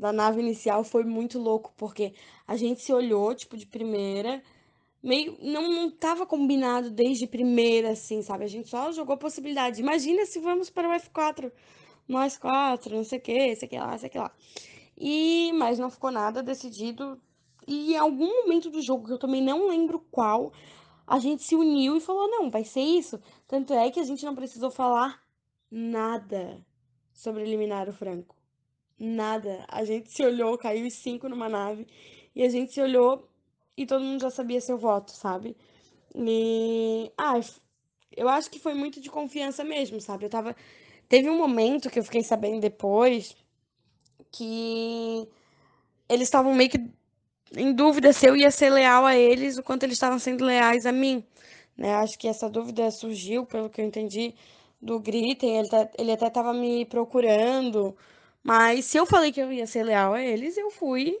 [0.00, 2.14] da nave inicial foi muito louco, porque
[2.46, 4.42] a gente se olhou, tipo, de primeira
[5.02, 8.44] meio não, não tava combinado desde primeira, assim, sabe?
[8.44, 9.80] A gente só jogou possibilidade.
[9.80, 11.50] Imagina se vamos para o F4,
[12.06, 14.30] nós quatro, não sei o que, sei que lá, sei que lá.
[14.96, 17.20] E, mas não ficou nada decidido.
[17.66, 20.52] E em algum momento do jogo, que eu também não lembro qual,
[21.06, 23.20] a gente se uniu e falou: não, vai ser isso.
[23.46, 25.22] Tanto é que a gente não precisou falar
[25.70, 26.64] nada
[27.12, 28.39] sobre eliminar o Franco.
[29.00, 29.64] Nada.
[29.68, 31.86] A gente se olhou, caiu os cinco numa nave,
[32.34, 33.26] e a gente se olhou
[33.76, 35.56] e todo mundo já sabia seu voto, sabe?
[36.14, 37.10] E.
[37.16, 37.40] Ah,
[38.16, 40.26] eu acho que foi muito de confiança mesmo, sabe?
[40.26, 40.54] Eu tava.
[41.08, 43.34] Teve um momento que eu fiquei sabendo depois
[44.30, 45.26] que
[46.08, 46.78] eles estavam meio que
[47.56, 50.86] em dúvida se eu ia ser leal a eles o quanto eles estavam sendo leais
[50.86, 51.24] a mim.
[51.76, 51.94] Né?
[51.94, 54.34] Acho que essa dúvida surgiu, pelo que eu entendi,
[54.80, 55.58] do Gritem.
[55.58, 57.96] Ele, tá, ele até estava me procurando.
[58.42, 61.18] Mas se eu falei que eu ia ser leal a eles, eu fui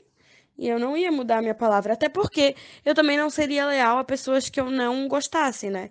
[0.58, 1.94] e eu não ia mudar a minha palavra.
[1.94, 2.54] Até porque
[2.84, 5.90] eu também não seria leal a pessoas que eu não gostasse, né?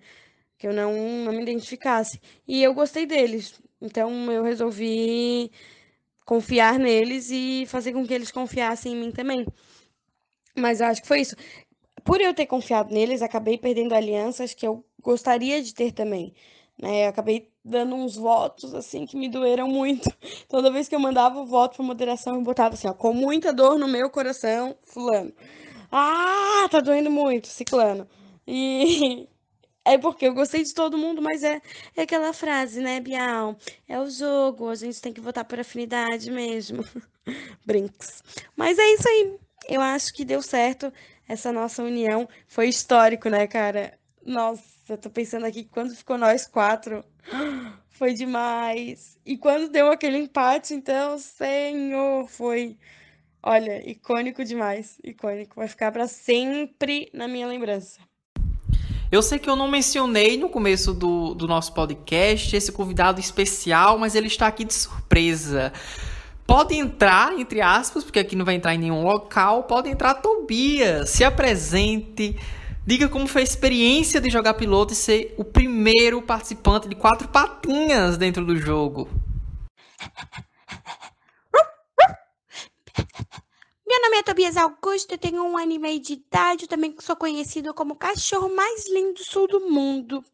[0.57, 0.93] Que eu não,
[1.25, 2.19] não me identificasse.
[2.47, 3.61] E eu gostei deles.
[3.81, 5.51] Então eu resolvi
[6.25, 9.45] confiar neles e fazer com que eles confiassem em mim também.
[10.55, 11.35] Mas eu acho que foi isso.
[12.03, 16.33] Por eu ter confiado neles, acabei perdendo alianças que eu gostaria de ter também.
[16.77, 17.05] Né?
[17.05, 20.09] Eu acabei dando uns votos assim que me doeram muito.
[20.49, 23.53] Toda vez que eu mandava o voto para moderação, eu botava assim, ó, com muita
[23.53, 25.31] dor no meu coração, fulano.
[25.91, 28.07] Ah, tá doendo muito, ciclano.
[28.47, 29.27] E
[29.85, 31.61] é porque eu gostei de todo mundo, mas é,
[31.95, 33.55] é aquela frase, né, Bial?
[33.87, 36.83] É o jogo, a gente tem que votar por afinidade mesmo.
[37.65, 38.23] Brinks.
[38.55, 39.37] Mas é isso aí.
[39.67, 40.91] Eu acho que deu certo
[41.27, 42.27] essa nossa união.
[42.47, 43.97] Foi histórico, né, cara?
[44.25, 47.03] Nossa eu tô pensando aqui que quando ficou nós quatro,
[47.89, 49.17] foi demais.
[49.25, 52.77] E quando deu aquele empate, então, senhor, foi,
[53.43, 54.97] olha, icônico demais.
[55.03, 55.55] Icônico.
[55.55, 57.99] Vai ficar para sempre na minha lembrança.
[59.11, 63.97] Eu sei que eu não mencionei no começo do, do nosso podcast esse convidado especial,
[63.97, 65.73] mas ele está aqui de surpresa.
[66.45, 69.63] Pode entrar, entre aspas, porque aqui não vai entrar em nenhum local.
[69.63, 71.09] Pode entrar Tobias.
[71.09, 72.35] Se apresente.
[72.89, 77.27] Diga como foi a experiência de jogar piloto e ser o primeiro participante de quatro
[77.27, 79.07] patinhas dentro do jogo.
[83.87, 86.95] Meu nome é Tobias Augusto, eu tenho um ano e meio de idade, eu também
[86.97, 90.25] sou conhecido como o cachorro mais lindo do sul do mundo.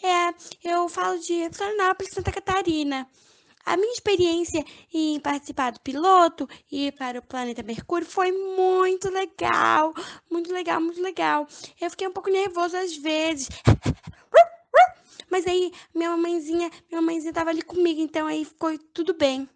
[0.00, 0.32] É,
[0.72, 3.04] eu falo de Florianópolis, Santa Catarina.
[3.64, 9.94] A minha experiência em participar do piloto e para o planeta Mercúrio foi muito legal,
[10.30, 11.46] muito legal, muito legal.
[11.80, 13.48] Eu fiquei um pouco nervoso às vezes.
[15.30, 19.48] Mas aí minha mãezinha, minha mãezinha tava ali comigo, então aí ficou tudo bem.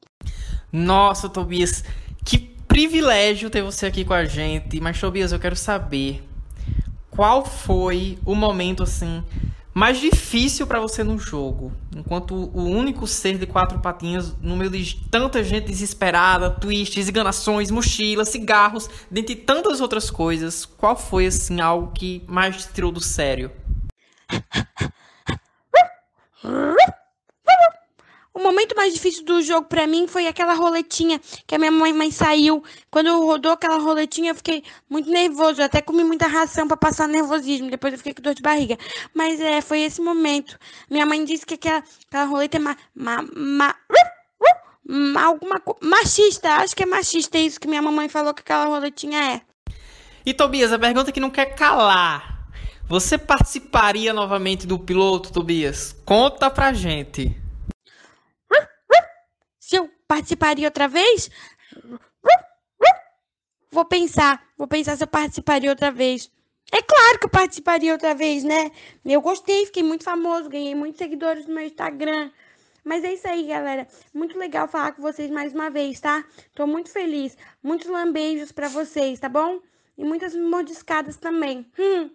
[0.73, 1.83] Nossa, Tobias,
[2.25, 4.81] que privilégio ter você aqui com a gente.
[4.81, 6.23] Mas, Tobias, eu quero saber
[7.11, 9.23] qual foi o momento assim
[9.75, 14.71] mais difícil para você no jogo, enquanto o único ser de quatro patinhas no meio
[14.71, 20.65] de tanta gente desesperada, twists, enganações, mochilas, cigarros, dentre tantas outras coisas.
[20.65, 23.51] Qual foi assim algo que mais te tirou do sério?
[28.35, 31.93] O momento mais difícil do jogo para mim foi aquela roletinha que a minha mãe,
[31.93, 32.65] mãe saiu.
[32.91, 35.61] Quando rodou aquela roletinha, eu fiquei muito nervoso.
[35.61, 37.71] Eu até comi muita ração para passar nervosismo.
[37.71, 38.77] Depois eu fiquei com dor de barriga.
[39.15, 40.59] Mas é, foi esse momento.
[40.91, 43.75] Minha mãe disse que aquela, aquela roleta é ma, ma, ma,
[44.85, 46.55] ma, alguma machista.
[46.55, 49.43] Acho que é machista isso que minha mamãe falou que aquela roletinha é.
[50.27, 52.49] E Tobias, a pergunta que não quer calar.
[52.89, 55.95] Você participaria novamente do piloto, Tobias?
[56.05, 57.44] Conta pra gente
[60.09, 61.31] participaria outra vez?
[63.71, 66.31] Vou pensar, vou pensar se eu participaria outra vez.
[66.73, 68.71] É claro que eu participaria outra vez, né?
[69.05, 72.31] Eu gostei, fiquei muito famoso, ganhei muitos seguidores no meu Instagram.
[72.85, 73.89] Mas é isso aí, galera.
[74.13, 76.25] Muito legal falar com vocês mais uma vez, tá?
[76.55, 77.37] Tô muito feliz.
[77.63, 79.61] Muitos lambeijos para vocês, tá bom?
[79.97, 81.67] E muitas mordiscadas também.
[81.79, 82.11] Hum.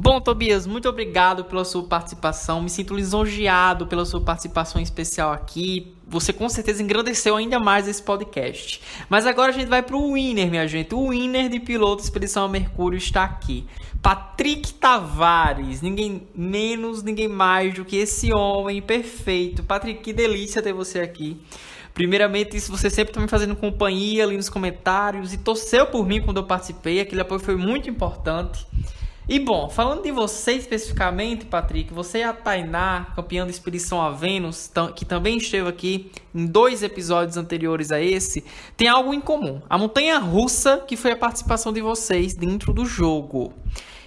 [0.00, 2.62] Bom, Tobias, muito obrigado pela sua participação.
[2.62, 5.92] Me sinto lisonjeado pela sua participação especial aqui.
[6.06, 8.80] Você com certeza engrandeceu ainda mais esse podcast.
[9.08, 10.94] Mas agora a gente vai para o winner, minha gente.
[10.94, 13.66] O winner de piloto Expedição a Mercúrio está aqui.
[14.00, 19.64] Patrick Tavares, ninguém menos, ninguém mais do que esse homem perfeito.
[19.64, 21.42] Patrick, que delícia ter você aqui.
[21.92, 26.22] Primeiramente, isso você sempre está me fazendo companhia ali nos comentários e torceu por mim
[26.22, 27.00] quando eu participei.
[27.00, 28.64] Aquele apoio foi muito importante.
[29.28, 34.10] E bom, falando de você especificamente, Patrick, você e a Tainá, campeã da Expedição a
[34.10, 38.42] Vênus, que também esteve aqui em dois episódios anteriores a esse,
[38.74, 39.60] tem algo em comum.
[39.68, 43.52] A montanha russa, que foi a participação de vocês dentro do jogo.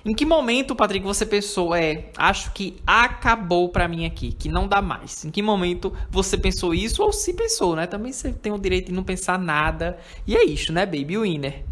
[0.03, 4.67] Em que momento, Patrick, você pensou, é, acho que acabou para mim aqui, que não
[4.67, 5.23] dá mais?
[5.23, 7.85] Em que momento você pensou isso ou se pensou, né?
[7.85, 9.99] Também você tem o direito de não pensar nada.
[10.25, 11.63] E é isso, né, baby winner?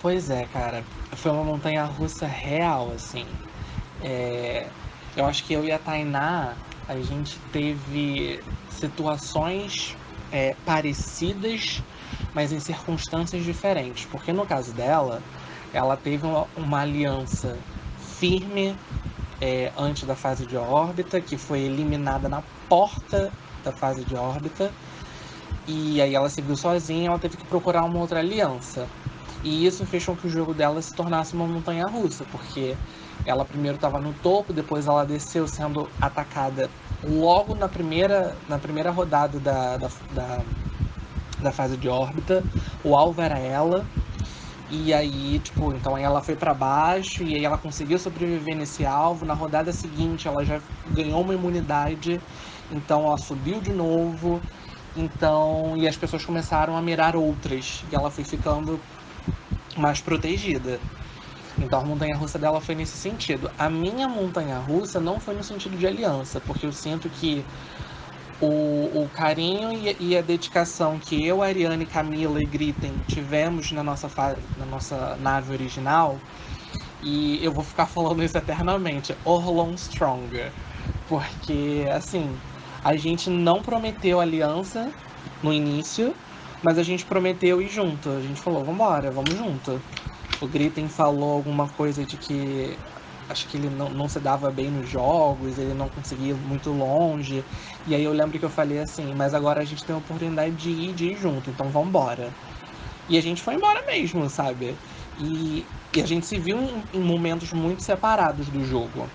[0.00, 0.84] Pois é, cara.
[1.12, 3.26] Foi uma montanha russa real, assim.
[4.02, 4.68] É...
[5.16, 6.54] Eu acho que eu e a Tainá,
[6.88, 9.96] a gente teve situações
[10.32, 11.82] é, parecidas,
[12.32, 14.04] mas em circunstâncias diferentes.
[14.04, 15.20] Porque no caso dela,
[15.72, 17.58] ela teve uma, uma aliança
[18.18, 18.76] firme
[19.40, 23.32] é, antes da fase de órbita, que foi eliminada na porta
[23.64, 24.70] da fase de órbita.
[25.66, 28.88] E aí ela se viu sozinha, ela teve que procurar uma outra aliança.
[29.44, 32.76] E isso fez com que o jogo dela se tornasse uma montanha russa, porque
[33.24, 36.70] ela primeiro estava no topo, depois ela desceu sendo atacada
[37.04, 40.40] logo na primeira, na primeira rodada da, da, da,
[41.40, 42.42] da fase de órbita.
[42.82, 43.86] O alvo era ela.
[44.70, 48.84] E aí, tipo, então aí ela foi para baixo e aí ela conseguiu sobreviver nesse
[48.84, 49.24] alvo.
[49.24, 50.60] Na rodada seguinte, ela já
[50.90, 52.20] ganhou uma imunidade,
[52.70, 54.40] então ela subiu de novo.
[54.96, 58.80] Então, e as pessoas começaram a mirar outras, e ela foi ficando
[59.78, 60.80] mais protegida.
[61.58, 63.50] Então a montanha russa dela foi nesse sentido.
[63.58, 67.44] A minha montanha russa não foi no sentido de aliança, porque eu sinto que
[68.40, 73.82] o, o carinho e, e, a dedicação que eu, Ariane, Camila e Gritten tivemos na
[73.82, 74.08] nossa,
[74.56, 76.18] na nossa nave original,
[77.02, 80.52] e eu vou ficar falando isso eternamente, Orlon Stronger.
[81.08, 82.36] Porque, assim,
[82.84, 84.90] a gente não prometeu aliança
[85.42, 86.14] no início,
[86.62, 88.10] mas a gente prometeu ir junto.
[88.10, 89.80] A gente falou, vambora, vamos junto.
[90.40, 92.78] o Gritten falou alguma coisa de que
[93.28, 96.70] acho que ele não, não se dava bem nos jogos, ele não conseguia ir muito
[96.70, 97.44] longe.
[97.86, 100.54] E aí eu lembro que eu falei assim, mas agora a gente tem a oportunidade
[100.56, 102.32] de ir, de ir junto, então vamos embora.
[103.08, 104.76] E a gente foi embora mesmo, sabe?
[105.18, 109.08] E, e a gente se viu em, em momentos muito separados do jogo,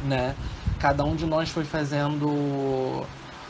[0.00, 0.36] né?
[0.78, 3.06] Cada um de nós foi fazendo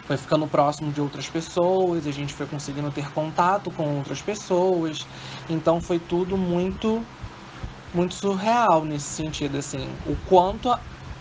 [0.07, 5.07] foi ficando próximo de outras pessoas, a gente foi conseguindo ter contato com outras pessoas.
[5.49, 7.03] Então foi tudo muito
[7.95, 10.75] muito surreal nesse sentido assim, o quanto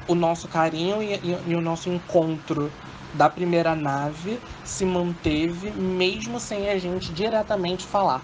[0.07, 2.71] o nosso carinho e, e, e o nosso encontro
[3.13, 8.21] da primeira nave se manteve mesmo sem a gente diretamente falar.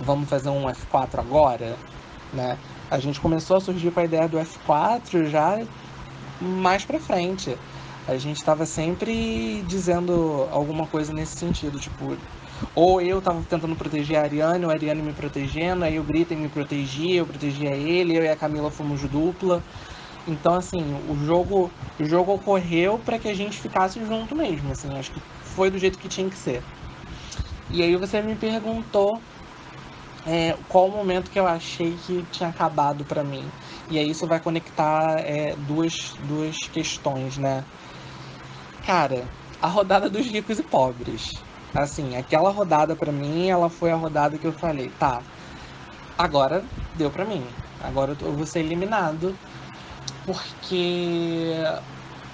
[0.00, 1.76] Vamos fazer um F4 agora,
[2.32, 2.56] né?
[2.90, 5.60] A gente começou a surgir com a ideia do F4 já
[6.40, 7.56] mais para frente.
[8.08, 12.16] A gente estava sempre dizendo alguma coisa nesse sentido, tipo,
[12.74, 16.34] ou eu tava tentando proteger a Ariane, ou a Ariane me protegendo, aí o Grita
[16.34, 19.62] me protegia, eu protegia ele, eu e a Camila fomos dupla.
[20.26, 24.88] Então, assim, o jogo, o jogo ocorreu para que a gente ficasse junto mesmo, assim,
[24.96, 26.62] acho que foi do jeito que tinha que ser.
[27.70, 29.20] E aí você me perguntou
[30.26, 33.44] é, qual o momento que eu achei que tinha acabado para mim.
[33.90, 37.64] E aí isso vai conectar é, duas, duas questões, né?
[38.88, 39.22] Cara,
[39.60, 41.34] a rodada dos ricos e pobres.
[41.74, 45.20] Assim, aquela rodada para mim, ela foi a rodada que eu falei, tá,
[46.16, 46.64] agora
[46.94, 47.44] deu para mim.
[47.82, 49.36] Agora eu vou ser eliminado.
[50.24, 51.52] Porque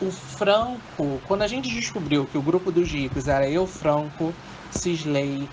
[0.00, 4.32] o Franco, quando a gente descobriu que o grupo dos ricos era eu, Franco,
[4.70, 5.48] Cisley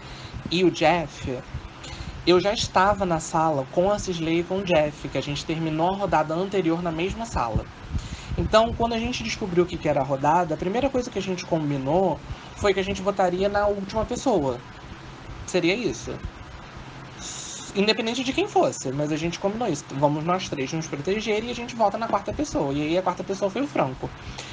[0.51, 1.35] e o Jeff,
[2.27, 5.43] eu já estava na sala com a Cisley e com o Jeff, que a gente
[5.43, 7.65] terminou a rodada anterior na mesma sala.
[8.41, 11.21] Então, quando a gente descobriu o que era a rodada, a primeira coisa que a
[11.21, 12.19] gente combinou
[12.55, 14.59] foi que a gente votaria na última pessoa.
[15.45, 16.11] Seria isso.
[17.75, 19.85] Independente de quem fosse, mas a gente combinou isso.
[19.91, 22.73] Vamos nós três nos proteger e a gente vota na quarta pessoa.
[22.73, 24.09] E aí a quarta pessoa foi o Franco,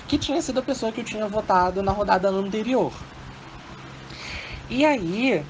[0.07, 2.93] que tinha sido a pessoa que eu tinha votado na rodada anterior.
[4.69, 5.43] E aí,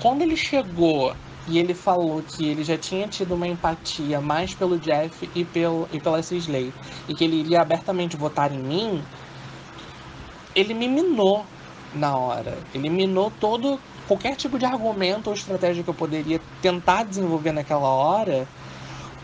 [0.00, 1.16] quando ele chegou
[1.48, 5.88] e ele falou que ele já tinha tido uma empatia mais pelo Jeff e, pelo,
[5.92, 6.72] e pela Cisley,
[7.08, 9.02] e que ele iria abertamente votar em mim,
[10.54, 11.44] ele me minou
[11.94, 12.58] na hora.
[12.74, 17.88] Ele minou todo qualquer tipo de argumento ou estratégia que eu poderia tentar desenvolver naquela
[17.88, 18.46] hora,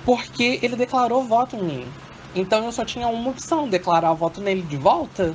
[0.04, 1.88] porque ele declarou voto em mim.
[2.34, 5.34] Então eu só tinha uma opção, declarar voto nele de volta.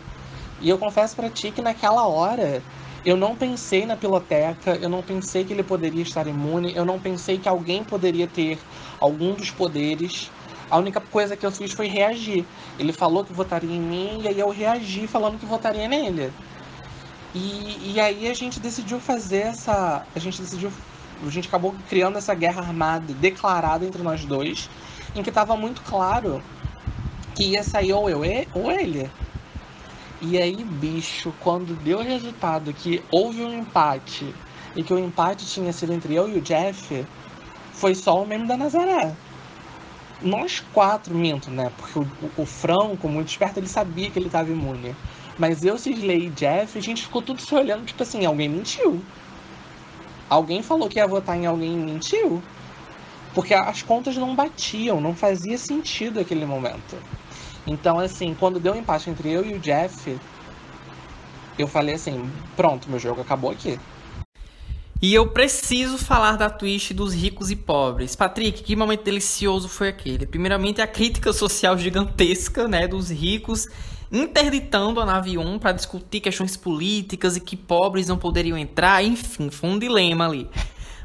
[0.62, 2.62] E eu confesso para ti que naquela hora
[3.06, 6.98] eu não pensei na piloteca, eu não pensei que ele poderia estar imune, eu não
[7.00, 8.58] pensei que alguém poderia ter
[9.00, 10.32] algum dos poderes.
[10.70, 12.46] A única coisa que eu fiz foi reagir.
[12.80, 16.32] Ele falou que votaria em mim e aí eu reagi falando que votaria nele.
[17.36, 20.06] E, e aí a gente decidiu fazer essa.
[20.16, 20.72] A gente decidiu.
[21.26, 24.70] A gente acabou criando essa guerra armada declarada entre nós dois,
[25.16, 26.42] em que estava muito claro
[27.36, 28.22] que ia sair ou eu
[28.54, 29.10] ou ele.
[30.26, 34.34] E aí, bicho, quando deu o resultado que houve um empate
[34.74, 37.06] e que o empate tinha sido entre eu e o Jeff,
[37.74, 39.14] foi só o meme da Nazaré.
[40.22, 41.70] Nós quatro, minto, né?
[41.76, 42.08] Porque o,
[42.38, 44.96] o Franco, muito esperto, ele sabia que ele estava imune.
[45.38, 49.04] Mas eu, Cisley e Jeff, a gente ficou tudo se olhando, tipo assim, alguém mentiu.
[50.30, 52.42] Alguém falou que ia votar em alguém e mentiu.
[53.34, 56.96] Porque as contas não batiam, não fazia sentido aquele momento.
[57.66, 60.18] Então, assim, quando deu um empate entre eu e o Jeff,
[61.58, 63.80] eu falei assim: pronto, meu jogo acabou aqui.
[65.02, 68.16] E eu preciso falar da twist dos ricos e pobres.
[68.16, 70.26] Patrick, que momento delicioso foi aquele?
[70.26, 73.68] Primeiramente, a crítica social gigantesca, né, dos ricos
[74.14, 79.50] interditando a nave 1 para discutir questões políticas e que pobres não poderiam entrar, enfim,
[79.50, 80.48] foi um dilema ali.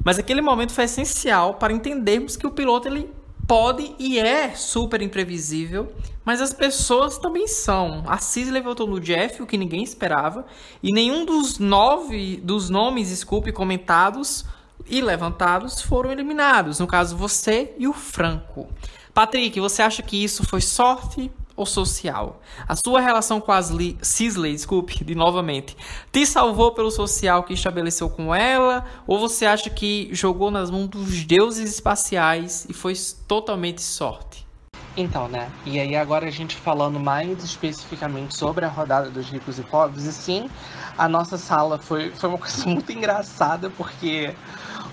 [0.05, 3.11] Mas aquele momento foi essencial para entendermos que o piloto ele
[3.49, 5.91] pode e é super imprevisível,
[6.23, 8.05] mas as pessoas também são.
[8.07, 10.45] A Cisley votou no Jeff, o que ninguém esperava,
[10.83, 14.45] e nenhum dos nove dos nomes, desculpe, comentados
[14.87, 16.79] e levantados foram eliminados.
[16.79, 18.69] No caso, você e o Franco.
[19.15, 22.41] Patrick, você acha que isso foi sorte ou social?
[22.67, 25.77] A sua relação com as Cisley, desculpe, de novamente,
[26.13, 28.85] te salvou pelo social que estabeleceu com ela?
[29.07, 32.95] Ou você acha que jogou nas mãos dos deuses espaciais e foi
[33.27, 34.47] totalmente sorte?
[34.97, 35.49] Então, né?
[35.65, 40.05] E aí agora a gente falando mais especificamente sobre a rodada dos ricos e pobres,
[40.05, 40.51] e sim,
[40.97, 44.35] a nossa sala foi, foi uma coisa muito engraçada, porque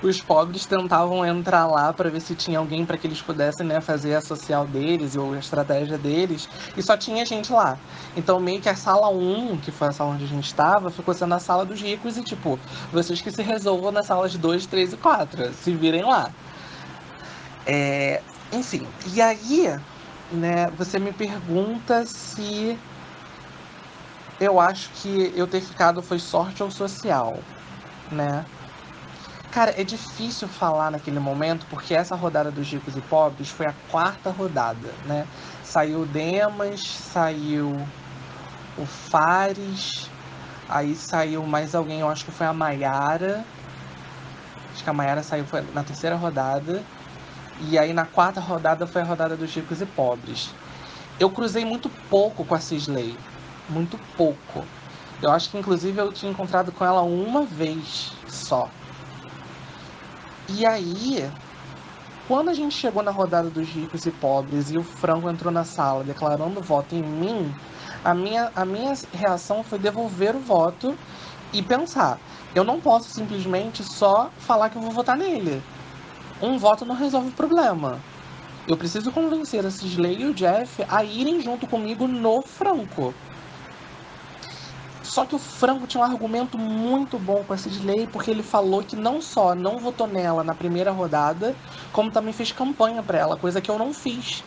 [0.01, 3.81] os pobres tentavam entrar lá para ver se tinha alguém para que eles pudessem né,
[3.81, 7.77] fazer a social deles ou a estratégia deles, e só tinha gente lá.
[8.15, 11.13] Então, meio que a sala 1, que foi a sala onde a gente estava, ficou
[11.13, 12.59] sendo a sala dos ricos, e tipo,
[12.91, 16.29] vocês que se resolvam nas salas 2, 3 e 4, se virem lá.
[17.65, 18.21] É,
[18.51, 19.75] enfim, e aí,
[20.31, 22.77] né, você me pergunta se
[24.39, 27.39] eu acho que eu ter ficado foi sorte ou social,
[28.11, 28.45] né?
[29.55, 33.73] Cara, é difícil falar naquele momento, porque essa rodada dos ricos e pobres foi a
[33.89, 35.25] quarta rodada, né?
[35.63, 37.73] Saiu o Demas, saiu
[38.77, 40.09] o Fares,
[40.67, 43.45] aí saiu mais alguém, eu acho que foi a Maiara.
[44.73, 46.83] Acho que a Maiara saiu na terceira rodada.
[47.61, 50.53] E aí na quarta rodada foi a rodada dos ricos e pobres.
[51.17, 53.17] Eu cruzei muito pouco com a Cisley.
[53.69, 54.65] Muito pouco.
[55.21, 58.69] Eu acho que inclusive eu tinha encontrado com ela uma vez só.
[60.47, 61.27] E aí,
[62.27, 65.63] quando a gente chegou na rodada dos ricos e pobres e o Franco entrou na
[65.63, 67.51] sala declarando voto em mim,
[68.03, 70.95] a minha, a minha reação foi devolver o voto
[71.51, 72.19] e pensar:
[72.53, 75.63] eu não posso simplesmente só falar que eu vou votar nele.
[76.39, 77.99] Um voto não resolve o problema.
[78.67, 83.15] Eu preciso convencer a Cisley e o Jeff a irem junto comigo no Franco.
[85.05, 88.83] Só que o Franco tinha um argumento muito bom com a Sidley, porque ele falou
[88.83, 91.55] que não só não votou nela na primeira rodada,
[91.93, 94.43] como também fez campanha para ela, coisa que eu não fiz.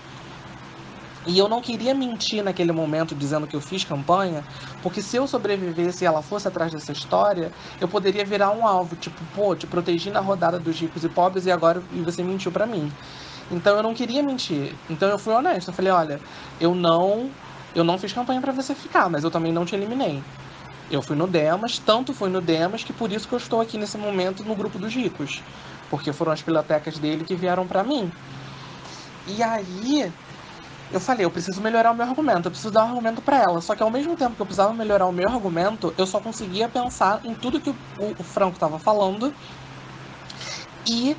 [1.26, 4.42] E eu não queria mentir naquele momento dizendo que eu fiz campanha,
[4.82, 8.96] porque se eu sobrevivesse e ela fosse atrás dessa história, eu poderia virar um alvo,
[8.96, 12.50] tipo, pô, te protegi na rodada dos ricos e pobres e agora e você mentiu
[12.50, 12.92] para mim.
[13.50, 14.74] Então eu não queria mentir.
[14.90, 16.20] Então eu fui honesto, eu falei, olha,
[16.60, 17.30] eu não
[17.74, 20.22] eu não fiz campanha para você ficar, mas eu também não te eliminei.
[20.90, 23.76] Eu fui no Demas, tanto fui no Demas que por isso que eu estou aqui
[23.76, 25.42] nesse momento no grupo dos ricos,
[25.90, 28.10] porque foram as bibliotecas dele que vieram para mim.
[29.26, 30.10] E aí
[30.90, 33.60] eu falei, eu preciso melhorar o meu argumento, eu preciso dar um argumento para ela.
[33.60, 36.68] Só que ao mesmo tempo que eu precisava melhorar o meu argumento, eu só conseguia
[36.68, 37.76] pensar em tudo que o,
[38.18, 39.34] o Franco estava falando
[40.86, 41.14] e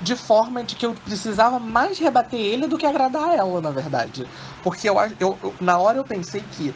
[0.00, 4.26] de forma de que eu precisava mais rebater ele do que agradar ela, na verdade.
[4.62, 6.74] Porque eu, eu, eu na hora eu pensei que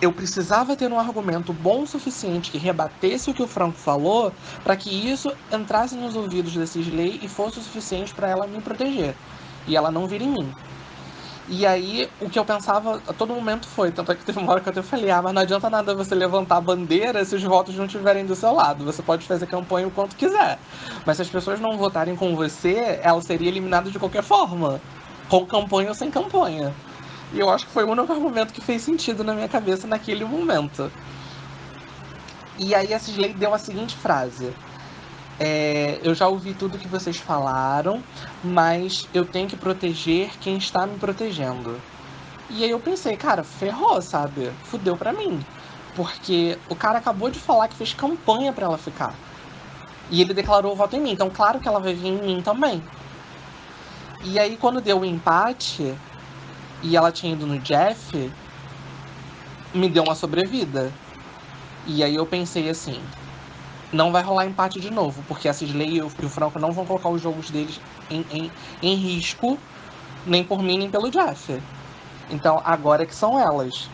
[0.00, 4.32] eu precisava ter um argumento bom o suficiente que rebatesse o que o Franco falou
[4.62, 8.60] para que isso entrasse nos ouvidos da Cisley e fosse o suficiente para ela me
[8.60, 9.14] proteger
[9.66, 10.52] e ela não vir em mim.
[11.48, 14.50] E aí, o que eu pensava a todo momento foi, tanto é que teve uma
[14.50, 17.36] hora que eu até falei, ah, mas não adianta nada você levantar a bandeira se
[17.36, 18.84] os votos não estiverem do seu lado.
[18.84, 20.58] Você pode fazer campanha o quanto quiser.
[21.04, 24.80] Mas se as pessoas não votarem com você, ela seria eliminada de qualquer forma.
[25.28, 26.74] Com campanha ou sem campanha.
[27.32, 30.24] E eu acho que foi o único argumento que fez sentido na minha cabeça naquele
[30.24, 30.90] momento.
[32.58, 34.52] E aí a Cisley deu a seguinte frase.
[35.38, 38.02] É, eu já ouvi tudo que vocês falaram,
[38.42, 41.78] mas eu tenho que proteger quem está me protegendo.
[42.48, 44.50] E aí eu pensei, cara, ferrou, sabe?
[44.64, 45.44] Fudeu pra mim.
[45.94, 49.14] Porque o cara acabou de falar que fez campanha para ela ficar.
[50.10, 51.10] E ele declarou o voto em mim.
[51.10, 52.82] Então, claro que ela vai vir em mim também.
[54.24, 55.94] E aí, quando deu o empate,
[56.82, 58.32] e ela tinha ido no Jeff,
[59.74, 60.92] me deu uma sobrevida.
[61.86, 63.00] E aí eu pensei assim,
[63.92, 67.08] não vai rolar empate de novo, porque a Cisley e o, Franco não vão colocar
[67.08, 68.52] os jogos deles em, em,
[68.82, 69.58] em risco,
[70.26, 71.60] nem por mim, nem pelo Jeff.
[72.30, 73.88] Então, agora é que são elas.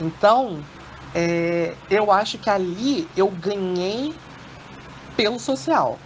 [0.00, 0.58] Então,
[1.14, 4.14] é, eu acho que ali eu ganhei
[5.16, 5.98] pelo social.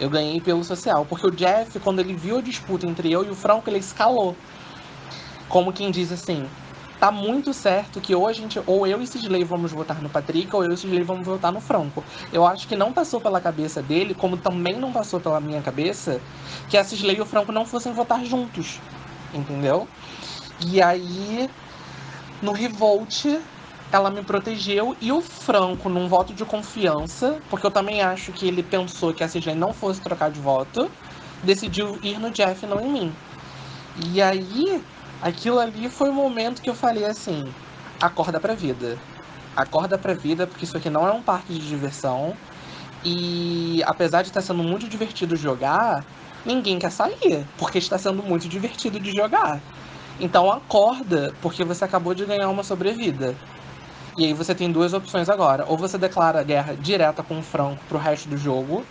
[0.00, 3.30] Eu ganhei pelo social, porque o Jeff, quando ele viu a disputa entre eu e
[3.30, 4.36] o Franco, ele escalou
[5.54, 6.44] como quem diz assim,
[6.98, 10.52] tá muito certo que ou a gente, ou eu e Sidley vamos votar no Patrick,
[10.52, 12.02] ou eu e Sidley vamos votar no Franco.
[12.32, 16.20] Eu acho que não passou pela cabeça dele, como também não passou pela minha cabeça,
[16.68, 18.80] que a Sidley e o Franco não fossem votar juntos.
[19.32, 19.86] Entendeu?
[20.66, 21.48] E aí,
[22.42, 23.24] no Revolt,
[23.92, 28.48] ela me protegeu e o Franco, num voto de confiança, porque eu também acho que
[28.48, 30.90] ele pensou que a Sidley não fosse trocar de voto,
[31.44, 33.12] decidiu ir no Jeff, não em mim.
[34.12, 34.82] E aí,
[35.22, 37.52] Aquilo ali foi o momento que eu falei assim:
[38.00, 38.98] acorda pra vida.
[39.56, 42.36] Acorda pra vida, porque isso aqui não é um parque de diversão.
[43.04, 46.04] E apesar de estar sendo muito divertido jogar,
[46.44, 49.60] ninguém quer sair, porque está sendo muito divertido de jogar.
[50.18, 53.36] Então acorda, porque você acabou de ganhar uma sobrevida.
[54.16, 55.64] E aí você tem duas opções agora.
[55.68, 58.84] Ou você declara guerra direta com o Franco pro resto do jogo,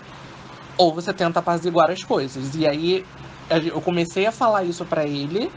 [0.77, 2.55] ou você tenta apaziguar as coisas.
[2.55, 3.05] E aí
[3.49, 5.51] eu comecei a falar isso para ele,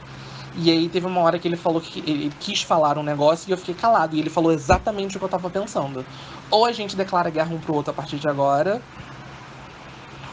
[0.58, 3.52] e aí teve uma hora que ele falou que ele quis falar um negócio e
[3.52, 4.16] eu fiquei calado.
[4.16, 6.04] E ele falou exatamente o que eu tava pensando.
[6.50, 8.80] Ou a gente declara guerra um pro outro a partir de agora,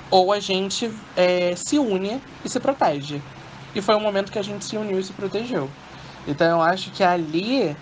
[0.09, 3.21] ou a gente é, se une e se protege.
[3.75, 5.69] E foi o momento que a gente se uniu e se protegeu.
[6.25, 7.75] Então eu acho que ali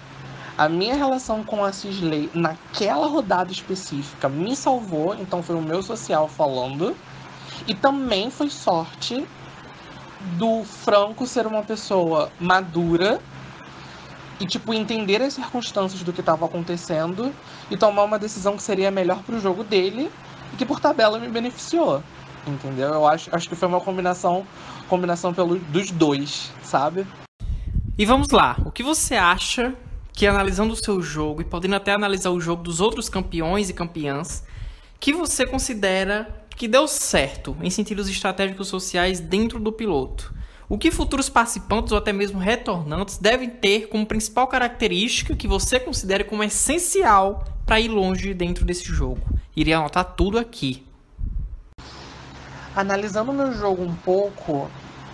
[0.57, 5.83] a minha relação com a Cisley naquela rodada específica me salvou, então foi o meu
[5.83, 6.95] social falando.
[7.67, 9.27] E também foi sorte
[10.37, 13.19] do Franco ser uma pessoa madura
[14.39, 17.31] e tipo entender as circunstâncias do que estava acontecendo
[17.69, 20.11] e tomar uma decisão que seria melhor para o jogo dele
[20.53, 22.03] e que por tabela me beneficiou.
[22.45, 22.89] Entendeu?
[22.89, 24.45] Eu acho, acho que foi uma combinação
[24.87, 27.07] combinação pelo, dos dois, sabe?
[27.97, 29.73] E vamos lá, o que você acha
[30.11, 33.73] que analisando o seu jogo e podendo até analisar o jogo dos outros campeões e
[33.73, 34.43] campeãs,
[34.99, 40.33] que você considera que deu certo em sentidos estratégicos sociais dentro do piloto?
[40.69, 45.79] O que futuros participantes ou até mesmo retornantes devem ter como principal característica que você
[45.79, 49.21] considere como essencial para ir longe dentro desse jogo?
[49.53, 50.85] Iria anotar tudo aqui.
[52.73, 54.71] Analisando meu jogo um pouco,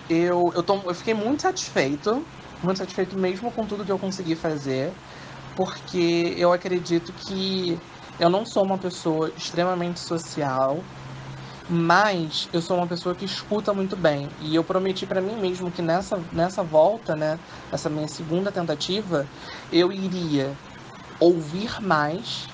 [0.08, 2.24] eu, eu, tô, eu fiquei muito satisfeito,
[2.62, 4.92] muito satisfeito mesmo com tudo que eu consegui fazer,
[5.56, 7.80] porque eu acredito que
[8.20, 10.84] eu não sou uma pessoa extremamente social,
[11.70, 14.30] mas eu sou uma pessoa que escuta muito bem.
[14.42, 17.38] E eu prometi para mim mesmo que nessa, nessa volta, né,
[17.72, 19.28] essa minha segunda tentativa,
[19.72, 20.56] eu iria
[21.20, 22.48] ouvir mais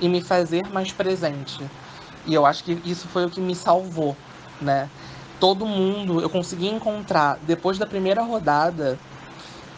[0.00, 1.64] e me fazer mais presente.
[2.26, 4.16] E eu acho que isso foi o que me salvou,
[4.60, 4.90] né?
[5.38, 8.98] Todo mundo, eu consegui encontrar depois da primeira rodada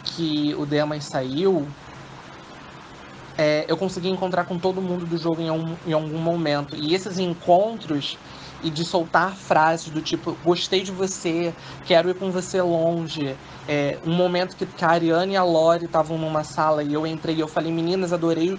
[0.05, 1.67] que o Demas saiu,
[3.37, 6.75] é, eu consegui encontrar com todo mundo do jogo em, um, em algum momento.
[6.75, 8.19] E esses encontros
[8.63, 11.55] e de soltar frases do tipo gostei de você,
[11.87, 13.37] quero ir com você longe.
[13.69, 17.37] É, um momento que, a Ariane e a Lori estavam numa sala e eu entrei
[17.37, 18.59] e eu falei, meninas, adorei,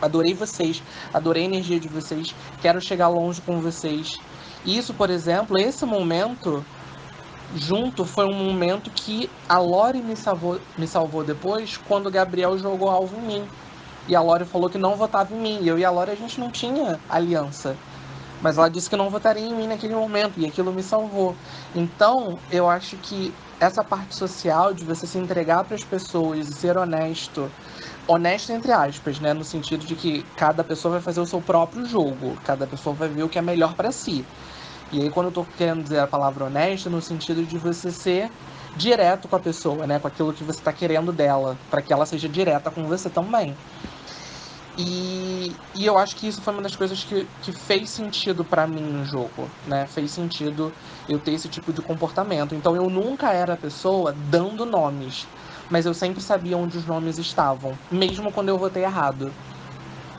[0.00, 0.82] adorei vocês,
[1.12, 4.18] adorei a energia de vocês, quero chegar longe com vocês.
[4.64, 6.64] Isso, por exemplo, esse momento
[7.54, 12.58] junto foi um momento que a Lori me salvou, me salvou depois quando o Gabriel
[12.58, 13.48] jogou alvo em mim.
[14.08, 15.58] E a Lori falou que não votava em mim.
[15.64, 17.76] Eu e a Lori a gente não tinha aliança.
[18.40, 21.34] Mas ela disse que não votaria em mim naquele momento e aquilo me salvou.
[21.74, 26.52] Então, eu acho que essa parte social de você se entregar para as pessoas e
[26.52, 27.50] ser honesto,
[28.06, 31.86] honesto entre aspas, né, no sentido de que cada pessoa vai fazer o seu próprio
[31.86, 34.24] jogo, cada pessoa vai ver o que é melhor para si.
[34.92, 38.30] E aí quando eu tô querendo dizer a palavra honesto, no sentido de você ser
[38.76, 42.04] direto com a pessoa, né, com aquilo que você está querendo dela, para que ela
[42.04, 43.56] seja direta com você também.
[44.78, 48.66] E, e eu acho que isso foi uma das coisas que, que fez sentido para
[48.66, 49.86] mim no jogo, né?
[49.86, 50.70] Fez sentido
[51.08, 52.54] eu ter esse tipo de comportamento.
[52.54, 55.26] Então eu nunca era a pessoa dando nomes,
[55.70, 59.32] mas eu sempre sabia onde os nomes estavam, mesmo quando eu votei errado.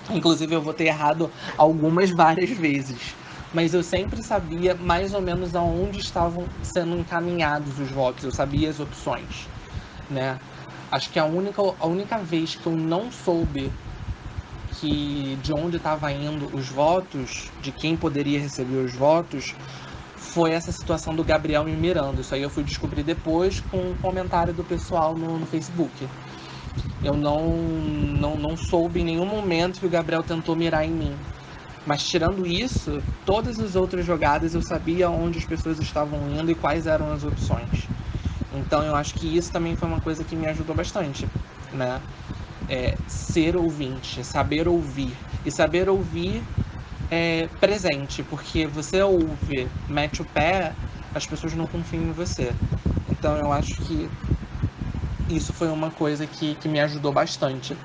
[0.10, 3.14] Inclusive eu votei errado algumas várias vezes,
[3.54, 8.70] mas eu sempre sabia mais ou menos aonde estavam sendo encaminhados os votos, eu sabia
[8.70, 9.48] as opções,
[10.10, 10.40] né?
[10.90, 13.70] Acho que a única, a única vez que eu não soube
[14.80, 19.56] que de onde estava indo os votos, de quem poderia receber os votos,
[20.16, 22.22] foi essa situação do Gabriel me mirando.
[22.22, 26.08] Isso aí eu fui descobrir depois com um comentário do pessoal no, no Facebook.
[27.04, 31.16] Eu não, não, não soube em nenhum momento que o Gabriel tentou mirar em mim.
[31.86, 36.56] Mas tirando isso, todas as outras jogadas eu sabia onde as pessoas estavam indo e
[36.56, 37.88] quais eram as opções.
[38.54, 41.26] Então eu acho que isso também foi uma coisa que me ajudou bastante,
[41.72, 42.02] né?
[42.68, 45.18] É, ser ouvinte, saber ouvir.
[45.46, 46.46] E saber ouvir
[47.10, 50.76] é presente, porque você ouve, mete o pé,
[51.14, 52.56] as pessoas não confiam em você.
[53.06, 54.10] Então eu acho que
[55.30, 57.78] isso foi uma coisa que, que me ajudou bastante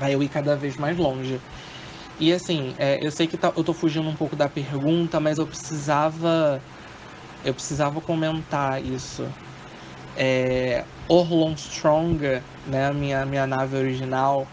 [0.00, 1.40] a eu ir cada vez mais longe.
[2.18, 5.38] E assim, é, eu sei que tá, eu tô fugindo um pouco da pergunta, mas
[5.38, 6.62] eu precisava.
[7.42, 9.22] Eu precisava comentar isso.
[10.16, 14.46] É, Orlon Strong, né, minha, minha nave original,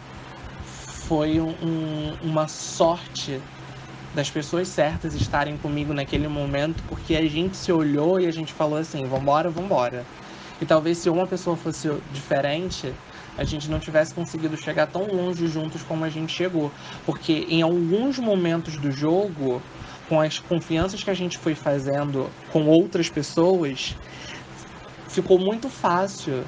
[0.63, 3.41] foi um, uma sorte
[4.13, 8.53] das pessoas certas estarem comigo naquele momento, porque a gente se olhou e a gente
[8.53, 10.05] falou assim: vambora, vambora.
[10.61, 12.93] E talvez se uma pessoa fosse diferente,
[13.37, 16.71] a gente não tivesse conseguido chegar tão longe juntos como a gente chegou.
[17.05, 19.61] Porque em alguns momentos do jogo,
[20.07, 23.95] com as confianças que a gente foi fazendo com outras pessoas,
[25.11, 26.43] ficou muito fácil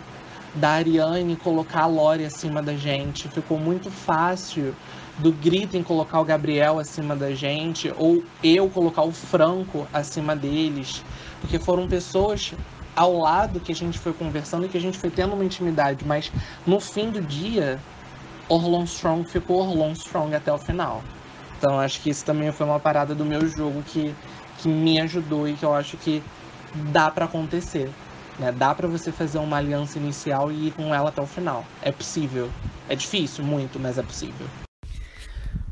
[0.55, 4.74] da Ariane colocar a Lore acima da gente, ficou muito fácil
[5.18, 11.03] do Gritem colocar o Gabriel acima da gente, ou eu colocar o Franco acima deles,
[11.41, 12.53] porque foram pessoas
[12.95, 16.05] ao lado que a gente foi conversando e que a gente foi tendo uma intimidade,
[16.05, 16.32] mas
[16.66, 17.80] no fim do dia,
[18.47, 21.03] Orlon Strong ficou Orlon Strong até o final.
[21.57, 24.14] Então acho que isso também foi uma parada do meu jogo que,
[24.59, 26.24] que me ajudou e que eu acho que
[26.91, 27.89] dá para acontecer.
[28.39, 28.51] Né?
[28.51, 31.65] Dá para você fazer uma aliança inicial e ir com ela até o final.
[31.81, 32.49] É possível.
[32.89, 34.47] É difícil, muito, mas é possível.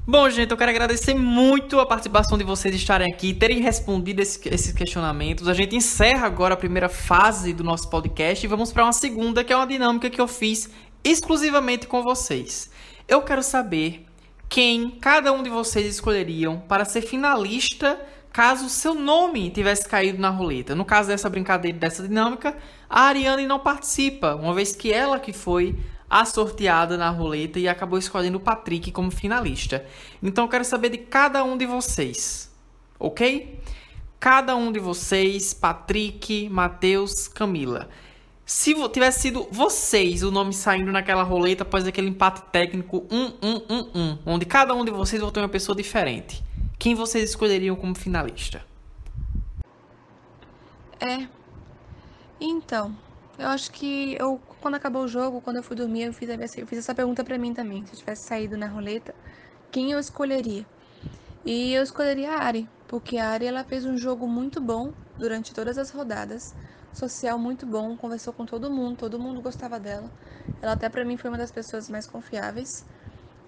[0.05, 4.49] Bom, gente, eu quero agradecer muito a participação de vocês estarem aqui, terem respondido esse,
[4.49, 5.47] esses questionamentos.
[5.47, 9.43] A gente encerra agora a primeira fase do nosso podcast e vamos para uma segunda,
[9.43, 10.70] que é uma dinâmica que eu fiz
[11.03, 12.70] exclusivamente com vocês.
[13.07, 14.05] Eu quero saber
[14.49, 17.97] quem cada um de vocês escolheriam para ser finalista
[18.32, 20.74] caso seu nome tivesse caído na roleta.
[20.76, 22.58] No caso dessa brincadeira, dessa dinâmica,
[22.90, 25.76] a Ariane não participa, uma vez que ela que foi
[26.10, 29.86] a sorteada na roleta e acabou escolhendo o Patrick como finalista.
[30.22, 32.52] Então eu quero saber de cada um de vocês,
[33.00, 33.60] ok?
[34.20, 37.90] Cada um de vocês, Patrick, Matheus, Camila.
[38.46, 44.46] Se tivesse sido vocês o nome saindo naquela roleta após aquele empate técnico 1-1-1-1, onde
[44.46, 46.44] cada um de vocês votou em uma pessoa diferente,
[46.82, 48.66] quem vocês escolheriam como finalista?
[51.00, 51.28] É.
[52.40, 52.98] Então,
[53.38, 56.28] eu acho que eu, quando acabou o jogo, quando eu fui dormir, eu fiz,
[56.58, 57.86] eu fiz essa pergunta para mim também.
[57.86, 59.14] Se eu tivesse saído na roleta,
[59.70, 60.66] quem eu escolheria?
[61.46, 65.54] E eu escolheria a Ari, porque a Ari ela fez um jogo muito bom durante
[65.54, 66.56] todas as rodadas,
[66.92, 70.10] social muito bom, conversou com todo mundo, todo mundo gostava dela.
[70.60, 72.84] Ela até para mim foi uma das pessoas mais confiáveis.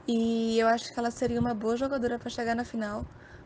[0.08, 3.04] E eu acho que ela seria uma boa jogadora para chegar na final,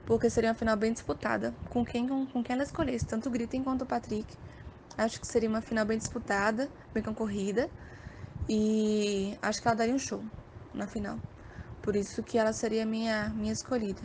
[0.08, 3.32] porque seria uma final bem disputada, com quem com, com quem ela escolhesse, tanto o
[3.32, 4.26] Gritten quanto o Patrick.
[4.98, 7.70] Acho que seria uma final bem disputada, bem concorrida.
[8.50, 10.24] E acho que ela daria um show
[10.74, 11.20] na final.
[11.82, 14.02] Por isso que ela seria minha, minha escolhida.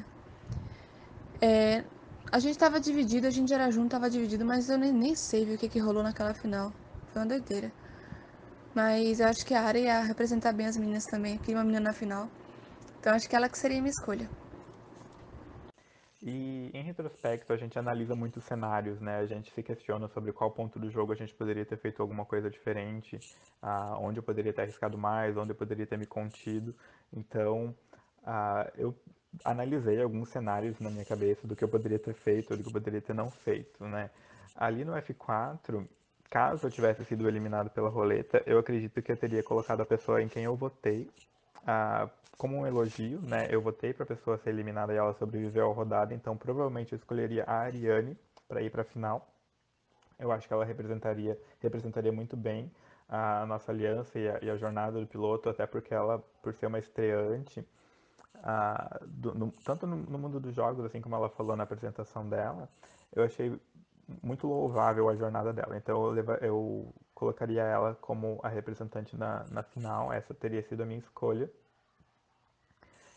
[1.41, 1.85] É,
[2.33, 5.55] a gente tava dividido, a gente era junto, tava dividido, mas eu nem, nem sei
[5.55, 6.73] o que, que rolou naquela final.
[7.13, 7.71] Foi uma doideira.
[8.75, 11.39] Mas eu acho que a área ia representar bem as meninas também.
[11.39, 12.29] Queria uma menina na final.
[12.99, 14.42] Então acho que ela que seria minha escolha.
[16.25, 19.19] E em retrospecto, a gente analisa muitos cenários, né?
[19.19, 22.25] A gente se questiona sobre qual ponto do jogo a gente poderia ter feito alguma
[22.25, 23.19] coisa diferente,
[23.61, 26.73] ah, onde eu poderia ter arriscado mais, onde eu poderia ter me contido.
[27.13, 27.75] Então,
[28.25, 28.95] ah, eu
[29.45, 32.73] analisei alguns cenários na minha cabeça do que eu poderia ter feito, do que eu
[32.73, 34.09] poderia ter não feito, né?
[34.55, 35.85] Ali no F4,
[36.31, 40.23] caso eu tivesse sido eliminado pela roleta, eu acredito que eu teria colocado a pessoa
[40.23, 41.11] em quem eu votei
[41.67, 43.47] ah, como um elogio, né?
[43.51, 46.97] Eu votei para a pessoa ser eliminada e ela sobreviveu à rodada, então provavelmente eu
[46.97, 48.17] escolheria a Ariane
[48.49, 49.29] para ir para a final.
[50.19, 52.71] Eu acho que ela representaria, representaria muito bem
[53.09, 56.67] a nossa aliança e a, e a jornada do piloto, até porque ela, por ser
[56.67, 57.67] uma estreante,
[59.07, 62.69] do, no, tanto no, no, mundo dos jogos, assim como ela falou na apresentação dela,
[63.15, 63.59] eu achei
[64.23, 65.77] muito louvável a jornada dela.
[65.77, 70.83] Então eu, leva, eu colocaria ela como a representante na, na final, essa teria sido
[70.83, 71.51] a minha escolha.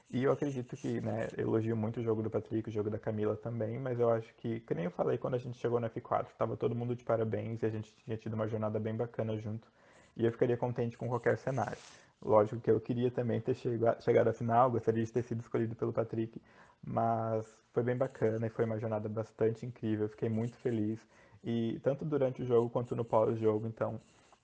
[0.09, 3.35] E eu acredito que, né, elogio muito o jogo do Patrick, o jogo da Camila
[3.35, 6.27] também, mas eu acho que, que nem eu falei quando a gente chegou no F4,
[6.37, 9.67] tava todo mundo de parabéns e a gente tinha tido uma jornada bem bacana junto.
[10.15, 11.77] E eu ficaria contente com qualquer cenário.
[12.21, 15.91] Lógico que eu queria também ter chegado à final, gostaria de ter sido escolhido pelo
[15.91, 16.41] Patrick,
[16.83, 20.99] mas foi bem bacana e foi uma jornada bastante incrível, fiquei muito feliz.
[21.43, 23.99] E tanto durante o jogo quanto no pós-jogo, então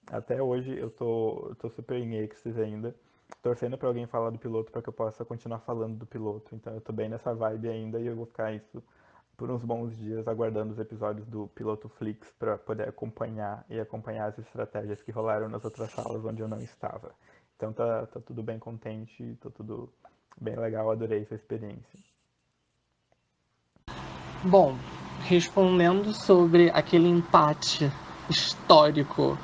[0.08, 2.94] até hoje eu tô, eu tô super em êxtase ainda
[3.42, 6.56] torcendo para alguém falar do piloto para que eu possa continuar falando do piloto.
[6.56, 8.84] Então eu tô bem nessa vibe ainda e eu vou ficar isso
[9.42, 14.28] por uns bons dias aguardando os episódios do Piloto Flix para poder acompanhar e acompanhar
[14.28, 17.12] as estratégias que rolaram nas outras salas onde eu não estava.
[17.58, 19.92] Então tá, tá tudo bem contente, tá tudo
[20.40, 22.00] bem legal, adorei essa experiência.
[24.44, 24.76] Bom,
[25.24, 27.92] respondendo sobre aquele empate
[28.30, 29.38] histórico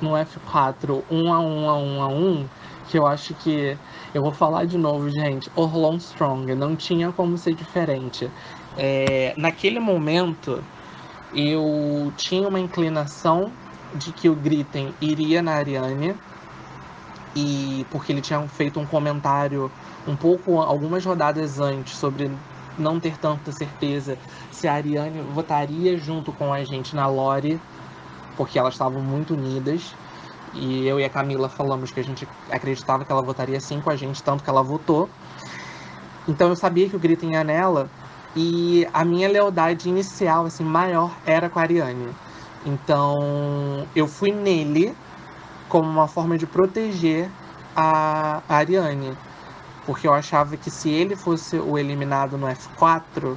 [0.00, 2.48] no F4, 1 a 1 a 1 a 1,
[2.90, 3.76] que eu acho que
[4.12, 5.50] eu vou falar de novo, gente.
[5.54, 8.28] Orlon Strong não tinha como ser diferente.
[8.76, 10.62] É, naquele momento,
[11.32, 13.52] eu tinha uma inclinação
[13.94, 16.14] de que o Gritten iria na Ariane
[17.34, 19.70] e porque ele tinha feito um comentário
[20.06, 22.30] um pouco algumas rodadas antes sobre
[22.76, 24.18] não ter tanta certeza
[24.50, 27.60] se a Ariane votaria junto com a gente na Lore,
[28.36, 29.94] porque elas estavam muito unidas.
[30.52, 33.90] E eu e a Camila falamos que a gente acreditava que ela votaria sim com
[33.90, 35.08] a gente, tanto que ela votou.
[36.26, 37.88] Então eu sabia que o grito ia nela
[38.34, 42.08] e a minha lealdade inicial, assim, maior era com a Ariane.
[42.66, 44.94] Então eu fui nele
[45.68, 47.30] como uma forma de proteger
[47.76, 49.16] a, a Ariane.
[49.86, 53.36] Porque eu achava que se ele fosse o eliminado no F4,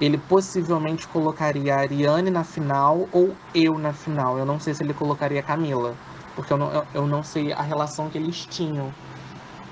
[0.00, 4.38] ele possivelmente colocaria a Ariane na final ou eu na final.
[4.38, 5.94] Eu não sei se ele colocaria a Camila
[6.36, 8.92] porque eu não, eu, não sei a relação que eles tinham.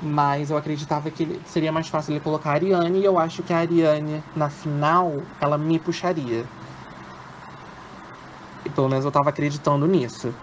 [0.02, 3.52] Mas eu acreditava que seria mais fácil ele colocar a Ariane e eu acho que
[3.52, 6.44] a Ariane, na final, ela me puxaria.
[8.64, 10.34] E pelo menos eu tava acreditando nisso.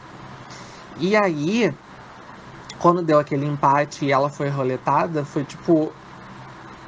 [0.98, 1.74] E aí,
[2.80, 5.92] quando deu aquele empate e ela foi roletada, foi tipo.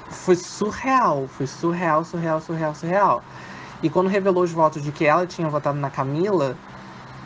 [0.10, 3.24] foi surreal, foi surreal, surreal, surreal, surreal.
[3.82, 6.56] E quando revelou os votos de que ela tinha votado na Camila,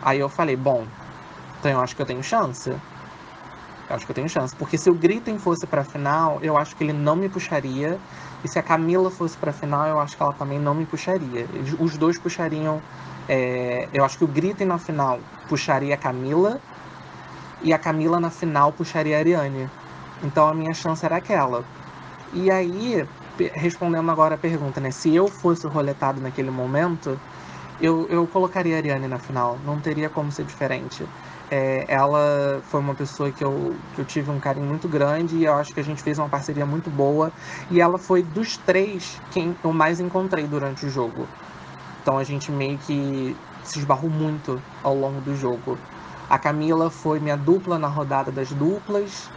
[0.02, 0.88] aí eu falei, bom,
[1.60, 2.70] então eu acho que eu tenho chance.
[2.70, 4.56] Eu acho que eu tenho chance.
[4.56, 7.98] Porque se o Gritem fosse pra final, eu acho que ele não me puxaria.
[8.44, 11.48] E se a Camila fosse pra final, eu acho que ela também não me puxaria.
[11.80, 12.82] Os dois puxariam.
[13.30, 13.90] É...
[13.94, 16.60] eu acho que o Gritem na final puxaria a Camila.
[17.62, 19.70] E a Camila na final puxaria a Ariane.
[20.24, 21.64] Então a minha chance era aquela.
[22.34, 23.08] E aí,
[23.54, 24.92] respondendo agora a pergunta, né?
[24.92, 27.20] Se eu fosse roletado naquele momento,
[27.80, 29.58] eu, eu colocaria a Ariane na final.
[29.66, 31.06] Não teria como ser diferente.
[31.50, 35.46] É, ela foi uma pessoa que eu, que eu tive um carinho muito grande e
[35.46, 37.32] eu acho que a gente fez uma parceria muito boa.
[37.72, 41.28] E ela foi dos três quem eu mais encontrei durante o jogo.
[42.02, 45.78] Então a gente meio que se esbarrou muito ao longo do jogo.
[46.30, 49.30] A Camila foi minha dupla na rodada das duplas.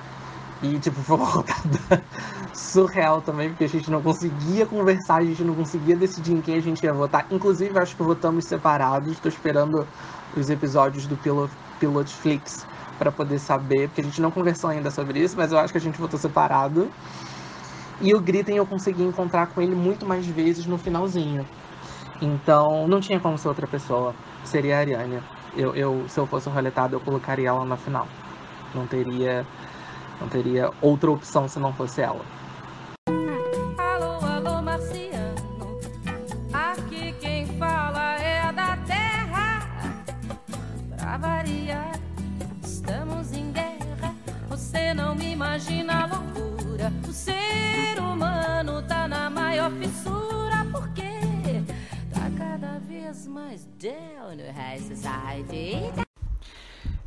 [0.62, 2.04] E, tipo, foi uma rodada
[2.52, 6.56] surreal também, porque a gente não conseguia conversar, a gente não conseguia decidir em quem
[6.56, 7.26] a gente ia votar.
[7.30, 9.12] Inclusive, acho que votamos separados.
[9.12, 9.86] Estou esperando
[10.36, 12.66] os episódios do Pilot, Pilot Flix
[12.98, 15.78] para poder saber, porque a gente não conversou ainda sobre isso, mas eu acho que
[15.78, 16.90] a gente votou separado.
[18.00, 21.46] E o Gritem eu consegui encontrar com ele muito mais vezes no finalzinho.
[22.20, 24.14] Então, não tinha como ser outra pessoa.
[24.44, 25.22] Seria a Ariane.
[25.56, 28.06] Eu, eu, se eu fosse roletado, eu colocaria ela na final.
[28.74, 29.46] Não teria
[30.20, 32.20] não teria outra opção se não fosse ela.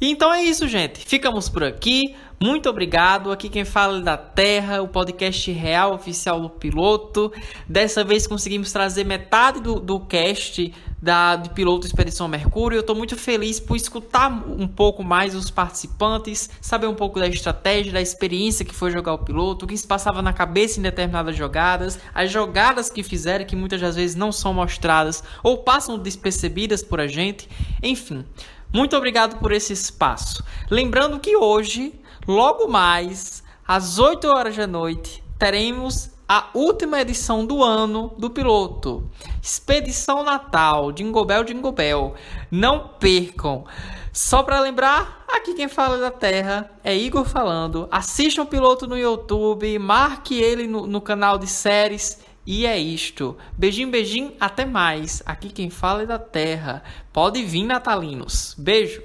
[0.02, 1.06] Então é isso, gente.
[1.06, 2.16] Ficamos por aqui.
[2.44, 3.32] Muito obrigado.
[3.32, 7.32] Aqui quem fala é da Terra, o podcast real oficial do piloto.
[7.70, 12.76] Dessa vez conseguimos trazer metade do, do cast da, do piloto Expedição Mercúrio.
[12.76, 17.30] Eu estou muito feliz por escutar um pouco mais os participantes, saber um pouco da
[17.30, 20.84] estratégia, da experiência que foi jogar o piloto, o que se passava na cabeça em
[20.84, 25.98] determinadas jogadas, as jogadas que fizeram que muitas das vezes não são mostradas ou passam
[25.98, 27.48] despercebidas por a gente.
[27.82, 28.26] Enfim.
[28.74, 30.44] Muito obrigado por esse espaço.
[30.68, 31.94] Lembrando que hoje,
[32.28, 39.10] logo mais, às 8 horas da noite, teremos a última edição do ano do piloto.
[39.42, 41.26] Expedição Natal, Jingle
[41.74, 42.16] Bell.
[42.50, 43.66] Não percam.
[44.12, 47.88] Só para lembrar, aqui quem fala da Terra é Igor falando.
[47.92, 53.38] Assistam o piloto no YouTube, marque ele no, no canal de séries e é isto.
[53.58, 55.24] Beijinho, beijinho, até mais.
[55.26, 56.84] Aqui quem fala é da Terra.
[57.12, 58.56] Pode vir, natalinos.
[58.58, 59.02] Beijo.